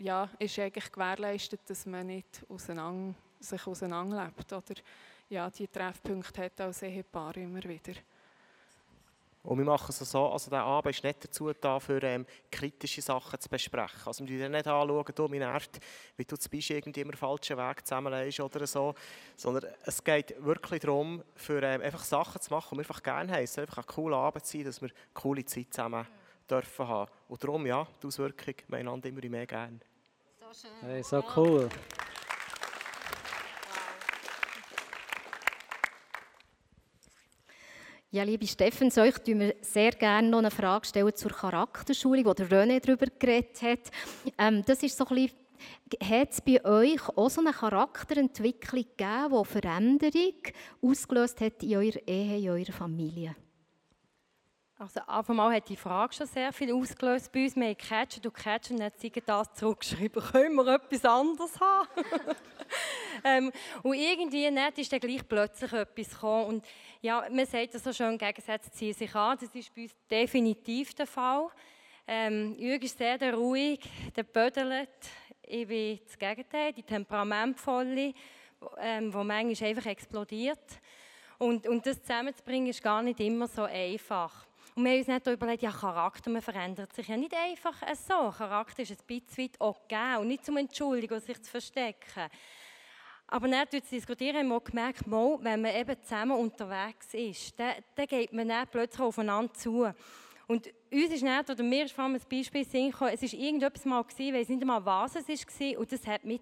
ja, 0.00 0.28
ist 0.38 0.58
eigentlich 0.58 0.90
gewährleistet, 0.90 1.60
dass 1.66 1.86
man 1.86 2.06
nicht 2.06 2.44
auseinander, 2.48 3.14
sich 3.38 3.66
auseinanderlebt 3.66 4.52
oder 4.52 4.74
ja, 5.28 5.48
die 5.50 5.68
Treffpunkte 5.68 6.44
hat 6.44 6.60
als 6.60 6.82
Ehepaar 6.82 7.36
immer 7.36 7.62
wieder. 7.62 7.94
Und 9.42 9.56
wir 9.56 9.64
machen 9.64 9.86
es 9.88 9.98
so, 9.98 10.26
also 10.26 10.50
der 10.50 10.62
Abend 10.62 10.94
ist 10.94 11.02
nicht 11.02 11.24
dazu 11.24 11.50
da, 11.58 11.80
für 11.80 12.02
ähm, 12.02 12.26
kritische 12.52 13.00
Sachen 13.00 13.40
zu 13.40 13.48
besprechen. 13.48 14.02
Also 14.04 14.28
wir 14.28 14.38
schauen 14.38 14.52
nicht 14.52 14.66
anschauen, 14.66 15.04
du, 15.14 15.28
mich 15.28 15.40
nervt, 15.40 15.80
wie 16.18 16.26
du 16.26 16.36
zum 16.36 16.50
Beispiel 16.50 16.76
irgendwie 16.76 17.00
immer 17.00 17.16
falschen 17.16 17.56
Weg 17.56 17.86
zusammenlegst 17.86 18.40
oder 18.40 18.66
so. 18.66 18.94
Sondern 19.36 19.72
es 19.84 20.04
geht 20.04 20.34
wirklich 20.44 20.80
darum, 20.80 21.22
für 21.36 21.62
ähm, 21.62 21.80
einfach 21.80 22.04
Sachen 22.04 22.38
zu 22.42 22.52
machen, 22.52 22.68
die 22.72 22.76
wir 22.76 22.80
einfach 22.80 23.02
gerne 23.02 23.32
haben. 23.32 23.44
Es 23.44 23.54
soll 23.54 23.64
einfach 23.64 23.78
ein 23.78 23.86
cooler 23.86 24.18
Abend 24.18 24.44
sein, 24.44 24.64
dass 24.64 24.82
wir 24.82 24.90
eine 24.90 24.98
coole 25.14 25.44
Zeit 25.46 25.72
zusammen 25.72 26.06
dürfen 26.50 26.88
haben. 26.88 27.10
Und 27.28 27.42
darum, 27.42 27.66
ja, 27.66 27.86
die 28.02 28.08
Auswirkung, 28.08 28.54
wir 28.68 28.78
einander 28.78 29.08
immer 29.08 29.26
mehr 29.26 29.46
gerne. 29.46 29.80
So. 30.52 30.66
Hey, 30.82 31.00
so 31.04 31.22
cool. 31.36 31.68
Ja, 38.10 38.24
liebe 38.24 38.44
Steffen, 38.48 38.90
euch 38.96 39.14
stellen 39.14 39.38
wir 39.38 39.54
sehr 39.60 39.92
gerne 39.92 40.28
noch 40.28 40.38
eine 40.38 40.50
Frage 40.50 40.88
stellen 40.88 41.14
zur 41.14 41.30
Charakterschulung, 41.30 42.24
wo 42.24 42.34
der 42.34 42.48
René 42.48 42.80
darüber 42.80 43.06
geredet 43.16 43.62
hat. 43.62 43.92
Ähm, 44.38 44.64
das 44.66 44.82
ist 44.82 44.98
so 44.98 45.06
ein 45.06 45.14
bisschen, 45.14 45.38
hat 46.02 46.32
es 46.32 46.40
bei 46.40 46.64
euch 46.64 47.08
auch 47.10 47.30
so 47.30 47.40
eine 47.42 47.52
Charakterentwicklung 47.52 48.86
gegeben, 48.96 49.42
die 49.42 49.48
Veränderung 49.48 50.34
ausgelöst 50.82 51.40
hat 51.40 51.62
in 51.62 51.76
eurer 51.76 52.08
Ehe, 52.08 52.38
in 52.38 52.50
eurer 52.50 52.72
Familie? 52.72 53.36
Also 54.80 54.98
auf 55.06 55.28
einmal 55.28 55.54
hat 55.54 55.68
die 55.68 55.76
Frage 55.76 56.14
schon 56.14 56.26
sehr 56.26 56.54
viel 56.54 56.72
ausgelöst 56.72 57.30
bei 57.30 57.44
uns. 57.44 57.54
Wir 57.54 57.66
haben 57.66 57.76
gecatcht 57.76 58.24
und 58.24 58.34
gecatcht 58.34 58.70
und 58.70 58.80
dann 58.80 58.86
hat 58.86 59.28
das 59.28 59.52
zurückgeschrieben, 59.52 60.22
können 60.32 60.54
wir 60.54 60.68
etwas 60.68 61.04
anderes 61.04 61.60
haben? 61.60 61.88
ähm, 63.24 63.52
und 63.82 63.92
irgendwie 63.92 64.50
nicht 64.50 64.78
ist 64.78 64.90
dann 64.90 65.00
gleich 65.00 65.28
plötzlich 65.28 65.70
etwas 65.74 66.08
gekommen. 66.08 66.46
Und 66.46 66.66
ja, 67.02 67.26
man 67.30 67.44
sagt 67.44 67.74
das 67.74 67.84
so 67.84 67.92
schön, 67.92 68.16
Gegensätze 68.16 68.70
ziehen 68.70 68.94
sich 68.94 69.14
an. 69.14 69.36
Das 69.38 69.54
ist 69.54 69.74
bei 69.74 69.82
uns 69.82 69.94
definitiv 70.10 70.94
der 70.94 71.06
Fall. 71.06 71.48
Ähm, 72.06 72.54
Jürgen 72.58 72.86
ist 72.86 72.96
sehr 72.96 73.18
der 73.18 73.34
ruhig, 73.34 73.80
der 74.16 74.22
bödelt. 74.22 74.88
Ich 75.42 75.68
bin 75.68 76.00
das 76.06 76.16
Gegenteil, 76.16 76.72
die 76.72 76.84
temperamentvolle, 76.84 78.14
ähm, 78.78 79.12
wo 79.12 79.22
manchmal 79.24 79.68
einfach 79.68 79.90
explodiert. 79.90 80.80
Und, 81.36 81.68
und 81.68 81.84
das 81.84 82.00
zusammenzubringen 82.00 82.68
ist 82.68 82.82
gar 82.82 83.02
nicht 83.02 83.20
immer 83.20 83.46
so 83.46 83.64
einfach. 83.64 84.46
Und 84.80 84.86
wir 84.86 84.92
haben 84.92 84.98
uns 85.00 85.08
nicht 85.08 85.26
überlegt, 85.26 85.62
ja, 85.62 85.70
Charakter 85.70 86.30
man 86.30 86.40
verändert 86.40 86.94
sich 86.94 87.06
ja 87.06 87.14
nicht 87.14 87.34
einfach 87.34 87.76
so. 87.94 88.30
Charakter 88.30 88.80
ist 88.80 88.92
ein 88.92 89.06
bisschen 89.06 89.44
weit 89.44 89.56
okay 89.58 90.16
und 90.18 90.28
nicht 90.28 90.42
zum 90.42 90.56
Entschuldigen, 90.56 91.20
sich 91.20 91.38
zu 91.42 91.50
verstecken. 91.50 92.30
Aber 93.26 93.46
dann 93.46 93.68
zu 93.68 93.82
diskutieren, 93.82 94.38
haben 94.38 94.48
wir 94.48 94.60
gemerkt, 94.62 95.06
mal, 95.06 95.36
wenn 95.42 95.60
man 95.60 95.74
eben 95.74 96.02
zusammen 96.02 96.38
unterwegs 96.38 97.12
ist, 97.12 97.60
dann, 97.60 97.74
dann 97.94 98.06
geht 98.06 98.32
man 98.32 98.48
dann 98.48 98.66
plötzlich 98.68 99.02
aufeinander 99.02 99.52
zu. 99.52 99.92
Und 100.46 100.66
uns 100.90 101.12
ist 101.12 101.22
nicht, 101.24 101.50
oder 101.50 101.62
mir 101.62 101.84
ist 101.84 101.92
vor 101.92 102.04
allem 102.04 102.14
ein 102.14 102.22
Beispiel 102.30 102.64
gekommen, 102.64 103.12
es 103.12 103.20
war 103.20 103.38
irgendetwas 103.38 103.84
mal, 103.84 104.02
gewesen, 104.02 104.22
ich 104.28 104.32
weiß 104.32 104.48
nicht 104.48 104.62
einmal, 104.62 104.82
was 104.86 105.14
es 105.14 105.28
war, 105.28 105.78
und 105.78 105.92
das 105.92 106.06
hat 106.06 106.24
mich 106.24 106.40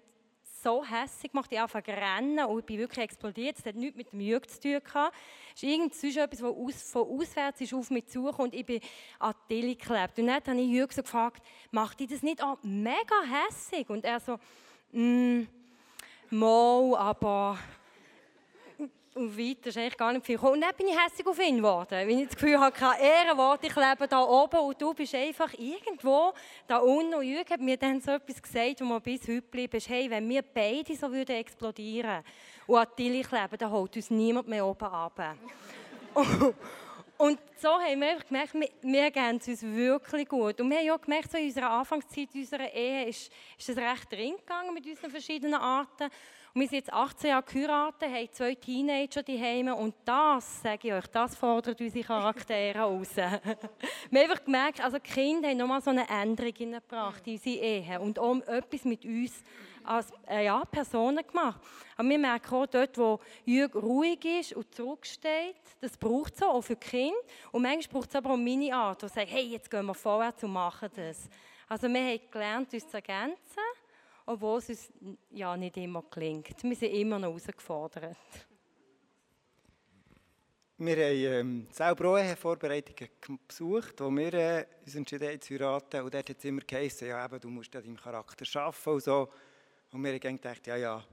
so 0.61 0.83
hässlich 0.83 1.31
gemacht, 1.31 1.51
ich 1.51 1.59
angefangen 1.59 1.85
zu 1.85 1.91
rennen 1.91 2.45
und 2.45 2.59
ich 2.59 2.65
bin 2.65 2.79
wirklich 2.79 3.05
explodiert. 3.05 3.57
Das 3.57 3.65
hat 3.65 3.75
nichts 3.75 3.97
mit 3.97 4.11
dem 4.11 4.21
Jürg 4.21 4.49
zu 4.49 4.59
tun 4.59 4.79
gehabt. 4.83 5.15
Es 5.55 5.63
ist 5.63 5.69
irgendwas 5.69 6.03
etwas, 6.03 6.41
was 6.41 6.51
aus, 6.51 6.91
von 6.91 7.07
auswärts 7.07 7.61
ist 7.61 7.73
auf 7.73 7.89
mich 7.89 8.07
zugekommen 8.07 8.51
und 8.51 8.57
ich 8.57 8.65
bin 8.65 8.81
an 9.19 9.33
die 9.49 9.55
Tilly 9.55 9.75
geklebt. 9.75 10.19
Und 10.19 10.27
dann 10.27 10.41
habe 10.45 10.59
ich 10.59 10.69
Jürg 10.69 10.91
so 10.93 11.01
gefragt, 11.01 11.43
macht 11.71 11.99
dich 11.99 12.09
das 12.09 12.23
nicht 12.23 12.43
auch 12.43 12.57
mega 12.63 13.15
hässlich? 13.47 13.89
Und 13.89 14.05
er 14.05 14.19
so, 14.19 14.37
mm, 14.91 15.43
mal, 16.29 16.95
aber 16.97 17.57
und 19.19 19.37
weiter 19.37 19.85
ist 19.85 19.97
gar 19.97 20.13
nicht 20.13 20.25
viel. 20.25 20.37
Und 20.37 20.61
dann 20.61 20.75
bin 20.75 20.87
ich 20.87 20.97
hässlich 20.97 21.27
auf 21.27 21.39
ihn 21.39 21.57
geworden, 21.57 21.91
weil 21.91 22.09
ich 22.09 22.27
das 22.27 22.35
Gefühl 22.35 22.59
habe, 22.59 22.71
keine 22.71 23.01
Ehrenwort, 23.01 23.63
ich 23.63 23.75
lebe 23.75 24.07
da 24.07 24.21
oben 24.21 24.59
und 24.59 24.81
du 24.81 24.93
bist 24.93 25.13
einfach 25.13 25.53
irgendwo 25.53 26.33
da 26.67 26.77
unten. 26.77 27.13
Und 27.13 27.23
Jürgen 27.23 27.49
hat 27.49 27.59
mir 27.59 27.77
dann 27.77 28.01
so 28.01 28.11
etwas 28.11 28.41
gesagt, 28.41 28.81
wo 28.81 28.85
mir 28.85 28.99
bis 28.99 29.27
heute 29.27 29.77
ist, 29.77 29.89
hey, 29.89 30.09
wenn 30.09 30.27
wir 30.29 30.41
beide 30.41 30.95
so 30.95 31.11
würden 31.11 31.35
explodieren 31.35 32.23
und 32.67 32.77
an 32.77 32.87
Tilly 32.95 33.21
kleben, 33.21 33.57
dann 33.57 33.71
holt 33.71 33.95
uns 33.95 34.09
niemand 34.09 34.47
mehr 34.47 34.65
oben 34.65 34.85
ab. 34.85 35.35
Und 37.19 37.37
so 37.57 37.67
haben 37.67 37.99
wir 37.99 38.17
gemerkt, 38.19 38.53
wir, 38.53 38.69
wir 38.81 39.11
es 39.13 39.47
uns 39.49 39.61
wirklich 39.61 40.25
gut. 40.29 40.61
Und 40.61 40.69
wir 40.69 40.77
haben 40.77 40.91
auch 40.91 41.01
gemerkt, 41.01 41.29
so 41.29 41.37
in 41.37 41.47
unserer 41.47 41.69
Anfangszeit 41.71 42.29
unserer 42.33 42.73
Ehe 42.73 43.09
ist, 43.09 43.29
ist 43.57 43.69
es 43.69 43.75
recht 43.75 44.09
drin 44.09 44.37
gegangen 44.37 44.73
mit 44.73 44.85
unseren 44.85 45.11
verschiedenen 45.11 45.55
Arten. 45.55 46.09
Und 46.53 46.61
wir 46.61 46.67
sind 46.67 46.79
jetzt 46.79 46.93
18 46.93 47.29
Jahre 47.29 47.43
geheiratet, 47.43 48.09
haben 48.09 48.29
zwei 48.31 48.55
Teenager 48.55 49.21
daheim 49.21 49.67
und 49.67 49.93
das, 50.03 50.63
sage 50.63 50.87
ich 50.87 50.93
euch, 50.93 51.07
das 51.07 51.35
fordert 51.35 51.79
unsere 51.79 52.03
Charaktere 52.03 52.83
aus. 52.85 53.15
wir 53.15 53.25
haben 53.25 54.17
einfach 54.17 54.43
gemerkt, 54.43 54.81
also 54.81 54.97
die 54.97 55.09
Kinder 55.11 55.49
haben 55.49 55.57
nochmal 55.57 55.81
so 55.81 55.91
eine 55.91 56.09
Änderung 56.09 56.53
gebracht 56.53 57.27
in 57.27 57.33
unsere 57.33 57.55
Ehe 57.55 57.99
und 57.99 58.17
auch 58.17 58.39
etwas 58.47 58.83
mit 58.83 59.05
uns 59.05 59.43
als 59.83 60.11
äh, 60.27 60.45
ja, 60.45 60.63
Personen 60.65 61.25
gemacht. 61.25 61.61
Aber 61.95 62.09
wir 62.09 62.19
merken 62.19 62.55
auch 62.55 62.65
dort, 62.65 62.97
wo 62.97 63.19
Jürg 63.45 63.75
ruhig 63.75 64.25
ist 64.25 64.53
und 64.53 64.73
zurücksteht, 64.73 65.55
das 65.81 65.97
braucht 65.97 66.33
es 66.35 66.41
auch 66.41 66.61
für 66.61 66.75
die 66.75 66.87
Kinder. 66.87 67.17
Und 67.51 67.61
manchmal 67.61 68.01
braucht 68.01 68.09
es 68.09 68.15
aber 68.15 68.31
auch 68.31 68.37
meine 68.37 68.73
Art, 68.73 69.03
die 69.03 69.07
sagt, 69.07 69.29
hey, 69.29 69.43
jetzt 69.43 69.69
gehen 69.69 69.85
wir 69.85 69.93
vorwärts 69.93 70.43
und 70.43 70.53
machen 70.53 70.89
das. 70.95 71.29
Also 71.67 71.87
wir 71.87 72.01
haben 72.01 72.19
gelernt, 72.31 72.73
uns 72.73 72.89
zu 72.89 72.97
ergänzen 72.97 73.37
obwohl 74.29 74.59
es 74.59 74.69
uns 74.69 74.93
ja 75.31 75.57
nicht 75.57 75.75
immer 75.77 76.03
gelingt. 76.11 76.61
Wir 76.61 76.75
sind 76.75 76.93
immer 76.93 77.17
noch 77.17 77.29
herausgefordert. 77.29 78.15
Wir 80.77 80.95
haben 80.95 81.49
ähm, 81.49 81.67
selber 81.71 82.09
auch 82.09 82.37
Vorbereitungen 82.37 83.09
besucht, 83.47 83.99
wo 83.99 84.09
wir 84.11 84.33
äh, 84.35 84.65
uns 84.85 84.95
entschieden 84.95 85.29
haben 85.29 85.41
zu 85.41 85.55
heiraten. 85.55 86.01
Und 86.01 86.13
dort 86.13 86.29
hat 86.29 86.37
es 86.37 86.45
immer 86.45 86.61
geheißen, 86.61 87.07
ja, 87.07 87.25
eben, 87.25 87.39
du 87.39 87.49
musst 87.49 87.75
an 87.75 87.83
deinem 87.83 87.97
Charakter 87.97 88.45
arbeiten 88.61 88.89
und 88.89 89.03
so. 89.03 89.29
Und 89.91 90.03
wir 90.03 90.13
haben 90.13 90.19
gedacht, 90.19 90.67
ja, 90.67 90.77
ja, 90.77 91.03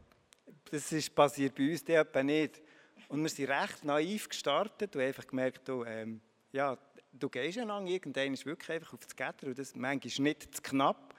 das 0.71 0.93
ist 0.93 1.15
passiert 1.15 1.55
bei 1.55 1.71
uns 1.71 1.83
etwa 1.85 2.23
nicht. 2.23 2.61
Und 3.09 3.23
wir 3.23 3.31
sind 3.31 3.49
recht 3.49 3.83
naiv 3.83 4.29
gestartet 4.29 4.95
und 4.95 5.03
einfach 5.03 5.27
gemerkt, 5.27 5.67
du, 5.67 5.85
ähm, 5.85 6.21
ja, 6.53 6.77
du 7.13 7.31
gehst 7.31 7.59
einander, 7.59 7.91
irgendwann 7.91 8.35
ist 8.35 8.45
wirklich 8.45 8.71
einfach 8.71 8.93
auf 8.93 9.01
das 9.01 9.17
Getter 9.17 9.47
und 9.47 9.59
das 9.59 9.75
manchmal 9.75 10.23
nicht 10.23 10.55
zu 10.55 10.63
knapp. 10.63 11.16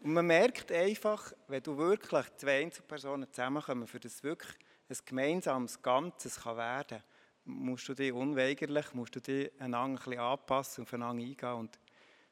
Und 0.00 0.14
man 0.14 0.26
merkt 0.26 0.72
einfach, 0.72 1.32
wenn 1.48 1.62
du 1.62 1.76
wirklich 1.76 2.26
zwei 2.36 2.62
Einzelpersonen 2.62 3.30
zusammenkommen, 3.32 3.86
für 3.86 4.00
das 4.00 4.22
wirklich 4.22 4.52
ein 4.88 4.96
gemeinsames 5.04 5.80
Ganzes 5.82 6.40
kann 6.40 6.56
werden 6.56 7.02
musst 7.44 7.88
du 7.88 7.94
dich 7.94 8.12
unweigerlich, 8.12 8.92
musst 8.94 9.16
du 9.16 9.20
dich 9.20 9.50
einander 9.60 10.00
ein 10.00 10.04
bisschen 10.04 10.20
anpassen 10.20 10.82
und 10.82 10.88
aufeinander 10.88 11.22
eingehen 11.22 11.54
und 11.54 11.78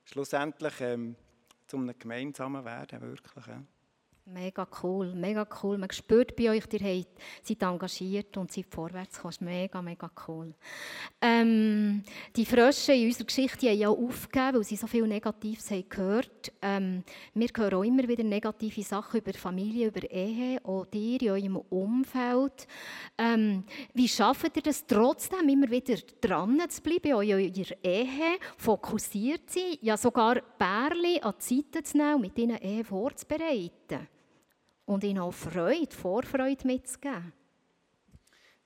schlussendlich 0.04 0.80
ähm, 0.80 1.16
zu 1.66 1.76
einem 1.76 1.98
gemeinsamen 1.98 2.64
werden, 2.64 3.00
wirklich. 3.00 3.46
Ja. 3.46 3.62
Mega 4.30 4.66
cool, 4.82 5.14
mega 5.14 5.46
cool. 5.62 5.78
Man 5.78 5.90
spürt 5.90 6.36
bei 6.36 6.50
euch, 6.50 6.64
ihr 6.70 7.04
seid 7.42 7.62
engagiert 7.62 8.36
und 8.36 8.52
seid 8.52 8.66
vorwärts 8.68 9.16
gekommen. 9.16 9.36
Mega, 9.40 9.80
mega 9.80 10.10
cool. 10.26 10.52
Ähm, 11.22 12.02
die 12.36 12.44
Frösche 12.44 12.92
in 12.92 13.06
unserer 13.06 13.24
Geschichte 13.24 13.70
haben 13.70 13.78
ja 13.78 13.88
aufgegeben, 13.88 14.56
weil 14.56 14.64
sie 14.64 14.76
so 14.76 14.86
viel 14.86 15.06
Negatives 15.06 15.70
haben 15.70 15.88
gehört. 15.88 16.52
Ähm, 16.60 17.04
wir 17.32 17.48
hören 17.56 17.74
auch 17.74 17.82
immer 17.82 18.06
wieder 18.06 18.22
negative 18.22 18.82
Sachen 18.82 19.20
über 19.20 19.32
Familie, 19.32 19.88
über 19.88 20.10
Ehe, 20.10 20.62
auch 20.62 20.86
ihr 20.92 21.22
in 21.22 21.30
eurem 21.30 21.56
Umfeld. 21.56 22.66
Ähm, 23.16 23.64
wie 23.94 24.08
schafft 24.08 24.56
ihr 24.56 24.62
das 24.62 24.86
trotzdem 24.86 25.48
immer 25.48 25.70
wieder 25.70 25.96
dran 26.20 26.60
zu 26.68 26.82
bleiben, 26.82 27.08
in 27.08 27.14
eurer 27.14 27.38
Ehe, 27.82 28.38
fokussiert 28.58 29.48
zu 29.48 29.58
sein, 29.58 29.78
ja 29.80 29.96
sogar 29.96 30.42
Bärli 30.58 31.18
an 31.22 31.34
die 31.40 31.62
Seite 31.62 31.82
zu 31.82 31.96
nehmen 31.96 32.16
und 32.16 32.20
mit 32.20 32.38
ihnen 32.38 32.58
Ehe 32.58 32.84
vorzubereiten? 32.84 33.77
Und 34.88 35.04
ihnen 35.04 35.18
auch 35.18 35.32
Freude, 35.32 35.94
Vorfreude 35.94 36.66
mitzugeben. 36.66 37.32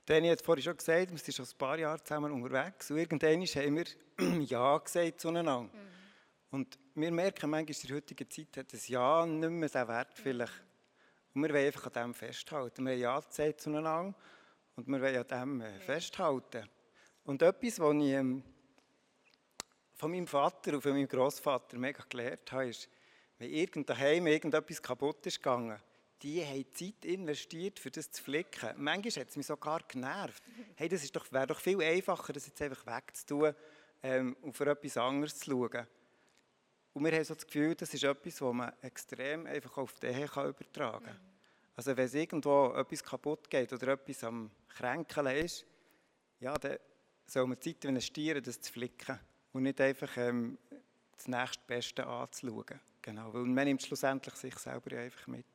Danny 0.06 0.28
hat 0.28 0.40
vorhin 0.40 0.62
schon 0.62 0.76
gesagt, 0.76 1.10
wir 1.10 1.18
sind 1.18 1.34
schon 1.34 1.44
ein 1.44 1.58
paar 1.58 1.78
Jahre 1.78 2.02
zusammen 2.02 2.30
unterwegs 2.30 2.90
und 2.90 2.98
irgendwann 2.98 3.42
haben 3.42 3.76
wir 3.76 4.40
Ja 4.46 4.78
gesagt 4.78 5.20
zueinander. 5.20 5.62
Mhm. 5.62 5.70
Und 6.50 6.78
wir 6.94 7.10
merken 7.10 7.50
manchmal 7.50 7.76
in 7.76 7.88
der 7.88 7.96
heutigen 7.96 8.30
Zeit 8.30 8.56
hat 8.56 8.72
das 8.72 8.86
Ja 8.86 9.26
nicht 9.26 9.50
mehr 9.50 9.68
den 9.68 9.88
Wert 9.88 10.12
vielleicht. 10.14 10.62
Und 11.34 11.42
wir 11.42 11.48
wollen 11.52 11.66
einfach 11.66 11.86
an 11.86 11.92
dem 11.92 12.14
festhalten. 12.14 12.84
Wir 12.84 12.92
haben 12.92 13.00
Ja 13.00 13.20
gesagt 13.20 13.60
zueinander 13.60 14.14
und 14.76 14.86
wir 14.86 15.00
wollen 15.00 15.16
an 15.16 15.26
dem 15.28 15.60
äh, 15.60 15.80
festhalten. 15.80 16.68
Und 17.24 17.42
etwas, 17.42 17.80
was 17.80 17.94
ich 17.96 18.12
ähm, 18.12 18.44
von 19.94 20.10
meinem 20.12 20.28
Vater 20.28 20.74
und 20.74 20.82
von 20.82 20.92
meinem 20.92 21.08
Großvater 21.08 21.78
mega 21.78 22.04
gelernt 22.08 22.52
habe, 22.52 22.68
ist, 22.68 22.88
wenn 23.38 23.50
irgend 23.50 23.90
daheim 23.90 24.28
irgendetwas 24.28 24.80
kaputt 24.80 25.26
ist 25.26 25.38
gegangen, 25.38 25.80
die 26.22 26.44
haben 26.44 26.64
Zeit 26.72 27.04
investiert, 27.04 27.78
für 27.78 27.90
das 27.90 28.10
zu 28.10 28.22
flicken. 28.22 28.70
Manchmal 28.76 29.24
hat 29.24 29.30
es 29.30 29.36
mich 29.36 29.46
sogar 29.46 29.80
genervt. 29.88 30.42
Hey, 30.76 30.88
das 30.88 31.02
ist 31.02 31.14
doch, 31.16 31.30
wäre 31.32 31.48
doch 31.48 31.60
viel 31.60 31.82
einfacher, 31.82 32.32
das 32.32 32.46
jetzt 32.46 32.62
einfach 32.62 32.86
wegzutun 32.86 33.54
ähm, 34.02 34.36
und 34.42 34.56
für 34.56 34.66
etwas 34.70 34.96
anderes 34.96 35.38
zu 35.38 35.50
schauen. 35.50 35.86
und 36.92 37.04
wir 37.04 37.12
haben 37.12 37.24
so 37.24 37.34
das 37.34 37.46
Gefühl, 37.46 37.74
das 37.74 37.92
ist 37.92 38.04
etwas, 38.04 38.36
das 38.36 38.52
man 38.52 38.72
extrem 38.82 39.46
einfach 39.46 39.76
auf 39.78 39.98
die 39.98 40.06
Ehe 40.06 40.28
kann 40.28 40.48
übertragen 40.48 41.06
kann. 41.06 41.20
Also 41.74 41.96
wenn 41.96 42.04
es 42.04 42.14
irgendwo 42.14 42.72
etwas 42.74 43.02
kaputt 43.02 43.50
geht 43.50 43.72
oder 43.72 43.88
etwas 43.88 44.22
am 44.24 44.50
Kränkeln 44.68 45.26
ist, 45.44 45.64
ja, 46.38 46.54
dann 46.54 46.76
soll 47.26 47.46
man 47.46 47.60
Zeit 47.60 47.84
investieren, 47.84 48.42
das 48.42 48.60
zu 48.60 48.72
flicken 48.72 49.18
und 49.52 49.62
nicht 49.62 49.80
einfach 49.80 50.16
ähm, 50.18 50.58
das 51.16 51.28
nächstbeste 51.28 52.06
anzuschauen. 52.06 52.80
Genau, 53.00 53.32
weil 53.32 53.44
man 53.44 53.64
nimmt 53.64 53.82
schlussendlich 53.82 54.34
sich 54.34 54.56
selber 54.58 54.96
einfach 54.96 55.26
mit. 55.26 55.46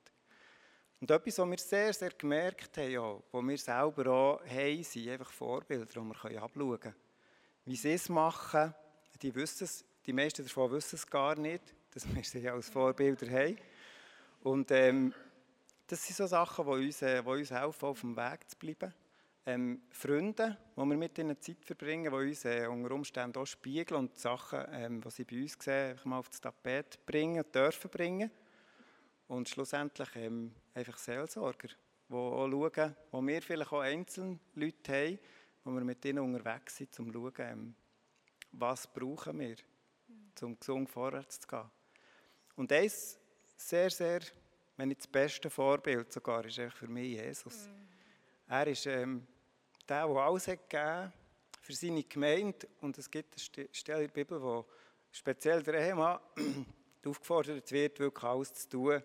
Und 1.00 1.12
etwas, 1.12 1.38
was 1.38 1.50
wir 1.50 1.58
sehr, 1.60 1.94
sehr 1.94 2.10
gemerkt 2.10 2.78
haben, 2.78 2.92
ja, 2.92 3.20
wo 3.32 3.42
wir 3.42 3.58
selber 3.58 4.12
auch 4.12 4.46
haben, 4.46 4.84
sind 4.84 5.10
einfach 5.10 5.32
Vorbilder, 5.32 5.86
die 5.86 6.00
wir 6.00 6.42
abschauen 6.42 6.80
können. 6.80 6.96
Wie 7.66 7.76
sie 7.76 7.94
es 7.94 8.10
machen, 8.10 8.74
die 9.22 9.34
wissen 9.36 9.66
es, 9.66 9.86
die 10.06 10.14
meisten 10.14 10.44
davon 10.44 10.72
wissen 10.72 10.96
es 10.96 11.06
gar 11.06 11.36
nicht, 11.36 11.62
dass 11.92 12.08
wir 12.14 12.24
sie 12.24 12.50
als 12.50 12.70
Vorbilder 12.70 13.30
haben. 13.30 13.58
Und 14.42 14.72
ähm, 14.72 15.14
das 15.86 16.06
sind 16.06 16.16
so 16.16 16.26
Sachen, 16.26 16.66
die 16.66 16.88
uns, 16.88 17.02
äh, 17.02 17.22
die 17.22 17.30
uns 17.30 17.52
helfen, 17.52 17.86
auf 17.86 18.02
dem 18.02 18.16
Weg 18.16 18.50
zu 18.50 18.58
bleiben. 18.58 18.94
Ähm, 19.46 19.82
Freunde, 19.92 20.58
die 20.76 20.80
wir 20.80 20.98
mit 20.98 21.18
ihnen 21.18 21.40
Zeit 21.40 21.64
verbringen, 21.64 22.12
die 22.12 22.30
uns 22.30 22.44
äh, 22.44 22.68
unter 22.68 22.92
Umständen 22.92 23.38
auch 23.40 23.46
spiegeln 23.46 24.02
und 24.02 24.16
die 24.16 24.20
Sachen, 24.20 24.66
ähm, 24.72 25.02
die 25.02 25.10
sie 25.10 25.24
bei 25.24 25.42
uns 25.42 25.56
sehen, 25.60 25.92
einfach 25.92 26.06
mal 26.06 26.18
auf 26.20 26.30
das 26.30 26.42
Tapet 26.42 27.06
bringen, 27.06 27.46
dürfen 27.54 27.90
bringen. 27.90 28.32
Und 29.28 29.48
schlussendlich 29.48 30.10
ähm, 30.16 30.54
einfach 30.78 30.98
Seelsorger, 30.98 31.70
die 32.08 32.14
auch 32.14 32.48
schauen, 32.48 32.96
wo 33.12 33.22
wir 33.26 33.42
vielleicht 33.42 33.72
auch 33.72 33.82
einzelne 33.82 34.40
Leute 34.56 34.94
haben, 34.94 35.20
wo 35.64 35.72
wir 35.72 35.82
mit 35.82 36.06
ihnen 36.06 36.20
unterwegs 36.20 36.78
sind, 36.78 37.00
um 37.00 37.12
zu 37.12 37.20
schauen, 37.20 37.34
ähm, 37.40 37.76
was 38.52 38.88
brauchen 38.88 39.40
wir, 39.40 39.56
um 40.42 40.58
gesund 40.60 40.90
vorwärts 40.90 41.40
zu 41.40 41.48
gehen. 41.48 41.70
Und 42.56 42.72
eins 42.72 43.20
sehr, 43.56 43.90
sehr, 43.90 44.22
wenn 44.78 44.90
nicht 44.90 45.02
das 45.02 45.08
beste 45.08 45.50
Vorbild 45.50 46.14
sogar, 46.14 46.46
ist 46.46 46.60
eigentlich 46.60 46.76
für 46.76 46.88
mich 46.88 47.14
Jesus. 47.14 47.68
Mhm. 47.68 47.88
Er 48.48 48.68
ist 48.68 48.86
ähm, 48.86 49.28
der, 49.90 50.08
der 50.08 50.16
alles 50.16 50.48
hat 50.48 50.70
gegeben 50.70 51.12
für 51.62 51.74
seine 51.74 52.04
Gemeinde. 52.04 52.68
Und 52.82 52.98
es 52.98 53.10
gibt 53.10 53.36
eine 53.36 53.68
Stelle 53.74 54.04
in 54.04 54.08
der 54.08 54.14
Bibel, 54.14 54.42
wo 54.42 54.66
speziell 55.12 55.64
der 55.64 55.88
Ehemann 55.88 56.20
aufgefordert 57.06 57.72
wird, 57.72 58.00
wirklich 58.00 58.24
alles 58.24 58.54
zu 58.54 58.70
tun 58.70 59.04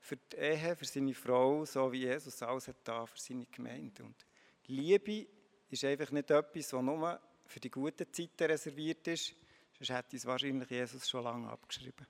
für 0.00 0.16
die 0.16 0.36
Ehe, 0.36 0.76
für 0.76 0.84
seine 0.84 1.14
Frau, 1.14 1.64
so 1.64 1.92
wie 1.92 2.04
Jesus 2.04 2.42
alles 2.42 2.68
hat 2.68 2.76
da 2.84 3.06
für 3.06 3.18
seine 3.18 3.46
Gemeinde. 3.46 4.04
Und 4.04 4.26
Liebe 4.66 5.26
ist 5.70 5.84
einfach 5.84 6.10
nicht 6.10 6.30
etwas, 6.30 6.68
das 6.68 6.82
nur 6.82 7.20
für 7.46 7.60
die 7.60 7.70
guten 7.70 8.12
Zeiten 8.12 8.44
reserviert 8.44 9.06
ist, 9.08 9.34
sonst 9.78 9.90
hätte 9.90 10.16
es 10.16 10.26
wahrscheinlich 10.26 10.70
Jesus 10.70 11.08
schon 11.08 11.24
lange 11.24 11.48
abgeschrieben. 11.48 12.06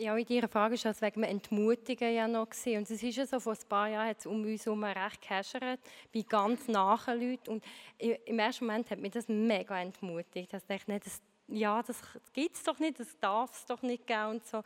Ja, 0.00 0.16
in 0.16 0.26
Ihrer 0.28 0.48
Frage 0.48 0.82
war 0.82 0.90
es 0.92 1.02
wegen 1.02 1.22
Entmutigen 1.24 2.14
ja 2.14 2.26
noch. 2.26 2.48
Gewesen. 2.48 2.78
Und 2.78 2.90
es 2.90 3.02
ist 3.02 3.16
ja 3.16 3.26
so, 3.26 3.38
vor 3.38 3.52
ein 3.52 3.68
paar 3.68 3.86
Jahren 3.86 4.08
hat 4.08 4.20
es 4.20 4.24
um 4.24 4.42
uns 4.42 4.64
herum 4.64 4.82
recht 4.82 5.20
gehäschert, 5.20 5.78
bei 6.14 6.22
ganz 6.22 6.68
nahen 6.68 7.20
Leuten. 7.20 7.50
Und 7.50 7.64
im 7.98 8.38
ersten 8.38 8.64
Moment 8.64 8.90
hat 8.90 8.98
mich 8.98 9.12
das 9.12 9.28
mega 9.28 9.78
entmutigt. 9.78 10.54
Ich 10.54 10.62
dachte, 10.66 11.00
das, 11.00 11.20
ja, 11.48 11.82
das 11.82 12.00
gibt 12.32 12.56
es 12.56 12.62
doch 12.62 12.78
nicht, 12.78 12.98
das 12.98 13.18
darf 13.18 13.52
es 13.52 13.66
doch 13.66 13.82
nicht 13.82 14.06
geben 14.06 14.30
und 14.30 14.46
so. 14.46 14.62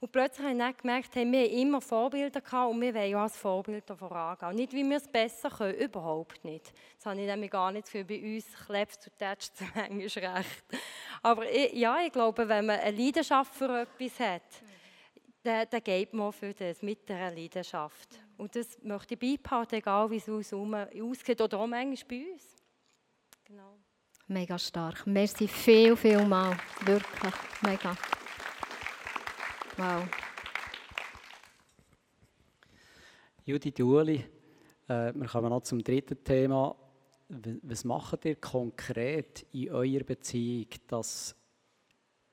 Und 0.00 0.12
plötzlich 0.12 0.46
habe 0.46 0.52
ich 0.52 0.58
dann 0.58 0.76
gemerkt, 0.76 1.14
hey, 1.14 1.30
wir 1.30 1.40
haben 1.40 1.58
immer 1.58 1.80
Vorbilder 1.80 2.40
gehabt 2.40 2.70
und 2.70 2.80
wir 2.80 2.94
wollen 2.94 3.10
ja 3.10 3.22
als 3.22 3.36
Vorbilder 3.36 3.96
vorangehen. 3.96 4.54
Nicht, 4.54 4.72
wie 4.72 4.88
wir 4.88 4.96
es 4.96 5.08
besser 5.08 5.50
können, 5.50 5.74
überhaupt 5.74 6.44
nicht. 6.44 6.72
Das 6.96 7.06
habe 7.06 7.20
ich 7.20 7.26
nämlich 7.26 7.50
gar 7.50 7.72
nicht 7.72 7.88
für 7.88 8.04
bei 8.04 8.36
uns 8.36 8.46
klebst 8.66 9.02
zu 9.02 9.10
tätscht 9.10 9.56
zu 9.56 9.64
manchmal 9.74 10.36
recht. 10.36 10.64
Aber 11.22 11.50
ich, 11.50 11.72
ja, 11.72 11.98
ich 12.00 12.12
glaube, 12.12 12.48
wenn 12.48 12.66
man 12.66 12.78
eine 12.78 12.96
Leidenschaft 12.96 13.52
für 13.52 13.80
etwas 13.80 14.20
hat, 14.20 14.42
dann, 15.42 15.66
dann 15.68 15.82
geht 15.82 16.14
man 16.14 16.32
für 16.32 16.54
das 16.54 16.80
mit 16.82 17.08
dieser 17.08 17.32
Leidenschaft. 17.32 18.20
Und 18.36 18.54
das 18.54 18.78
möchte 18.82 19.14
ich 19.14 19.20
beibehalten, 19.20 19.76
egal 19.76 20.10
wie 20.10 20.16
es 20.18 20.28
uns 20.28 20.52
ausgeht 20.52 21.40
oder 21.40 21.58
auch 21.58 21.66
manchmal 21.66 22.04
bei 22.08 22.32
uns. 22.32 22.44
Genau. 23.44 23.76
Mega 24.28 24.58
stark. 24.58 25.06
Merci 25.06 25.48
viel, 25.48 25.96
viel 25.96 26.24
mal. 26.24 26.56
Wirklich. 26.84 27.34
Mega. 27.62 27.96
Wow. 29.78 30.08
Judith 33.44 33.78
Uli, 33.78 34.24
äh, 34.88 35.12
wir 35.14 35.28
kommen 35.28 35.50
noch 35.50 35.62
zum 35.62 35.84
dritten 35.84 36.24
Thema. 36.24 36.74
Was 37.62 37.84
macht 37.84 38.24
ihr 38.24 38.34
konkret 38.34 39.46
in 39.52 39.70
eurer 39.70 40.02
Beziehung, 40.02 40.66
dass 40.88 41.36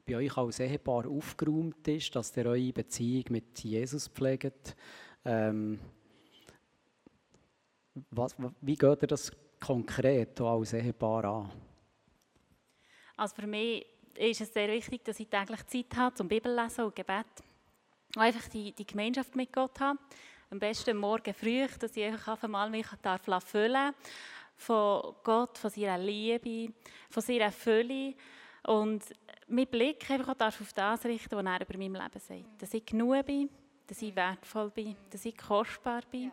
bei 0.08 0.16
euch 0.16 0.36
als 0.36 0.60
Ehepaar 0.60 1.08
aufgeräumt 1.08 1.88
ist, 1.88 2.16
dass 2.16 2.36
ihr 2.36 2.48
eure 2.48 2.74
Beziehung 2.74 3.26
mit 3.30 3.64
Jesus 3.64 4.08
pflegt? 4.08 4.76
Ähm, 5.24 5.80
was, 8.10 8.36
wie 8.62 8.76
geht 8.76 9.04
ihr 9.04 9.08
das 9.08 9.32
konkret 9.60 10.42
als 10.42 10.74
Ehepaar 10.74 11.26
an? 11.26 11.52
Also 13.18 13.36
für 13.36 13.46
mich 13.46 13.86
ist 14.18 14.42
es 14.42 14.54
sehr 14.54 14.70
wichtig, 14.70 15.04
dass 15.04 15.20
ich 15.20 15.28
täglich 15.28 15.66
Zeit 15.68 15.98
habe 15.98 16.16
zum 16.16 16.28
Bibellesen 16.28 16.86
und 16.86 16.96
Gebet. 16.96 17.26
Und 18.16 18.22
einfach 18.22 18.48
die, 18.50 18.72
die 18.72 18.86
Gemeinschaft 18.86 19.36
mit 19.36 19.52
Gott 19.52 19.80
habe. 19.80 20.00
Am 20.50 20.60
besten 20.60 20.98
morgen 20.98 21.34
früh, 21.34 21.68
dass 21.80 21.98
ich 21.98 22.06
einfach 22.06 22.48
mal 22.48 22.70
mich 22.70 22.88
darf 23.02 23.22
füllen 23.44 23.94
von 24.56 25.16
Gott, 25.24 25.58
von 25.58 25.70
seiner 25.70 25.98
Liebe, 25.98 26.74
von 27.10 27.22
seiner 27.22 27.52
Fülle. 27.52 28.14
Und 28.64 29.04
mein 29.48 29.68
Blick 29.68 30.10
einfach 30.10 30.30
auch 30.30 30.38
darf 30.38 30.62
auf 30.62 30.74
das 30.74 31.06
richten, 31.06 31.36
was 31.36 31.46
er 31.46 31.62
über 31.62 31.78
mein 31.78 31.94
Leben 31.94 32.20
sagt. 32.20 32.62
Dass 32.62 32.74
ich 32.74 32.86
genug 32.86 33.26
bin, 33.26 33.50
dass 33.88 34.02
ich 34.02 34.16
wertvoll 34.16 34.70
bin, 34.72 34.96
dass 35.10 35.26
ich 35.26 35.38
kostbar 35.38 36.02
bin. 36.10 36.32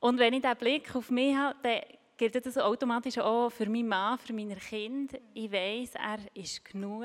Und 0.00 0.18
wenn 0.18 0.34
ich 0.34 0.42
diesen 0.42 0.56
Blick 0.56 0.94
auf 0.94 1.10
mich 1.10 1.34
habe, 1.34 1.56
dann 1.62 1.80
gilt 2.16 2.46
das 2.46 2.58
automatisch 2.58 3.18
auch 3.18 3.50
für 3.50 3.68
meinen 3.68 3.88
Mann, 3.88 4.18
für 4.18 4.32
meine 4.32 4.56
Kinder. 4.56 5.18
Ich 5.34 5.52
weiß, 5.52 5.96
er 5.96 6.18
ist 6.34 6.64
genug. 6.64 7.04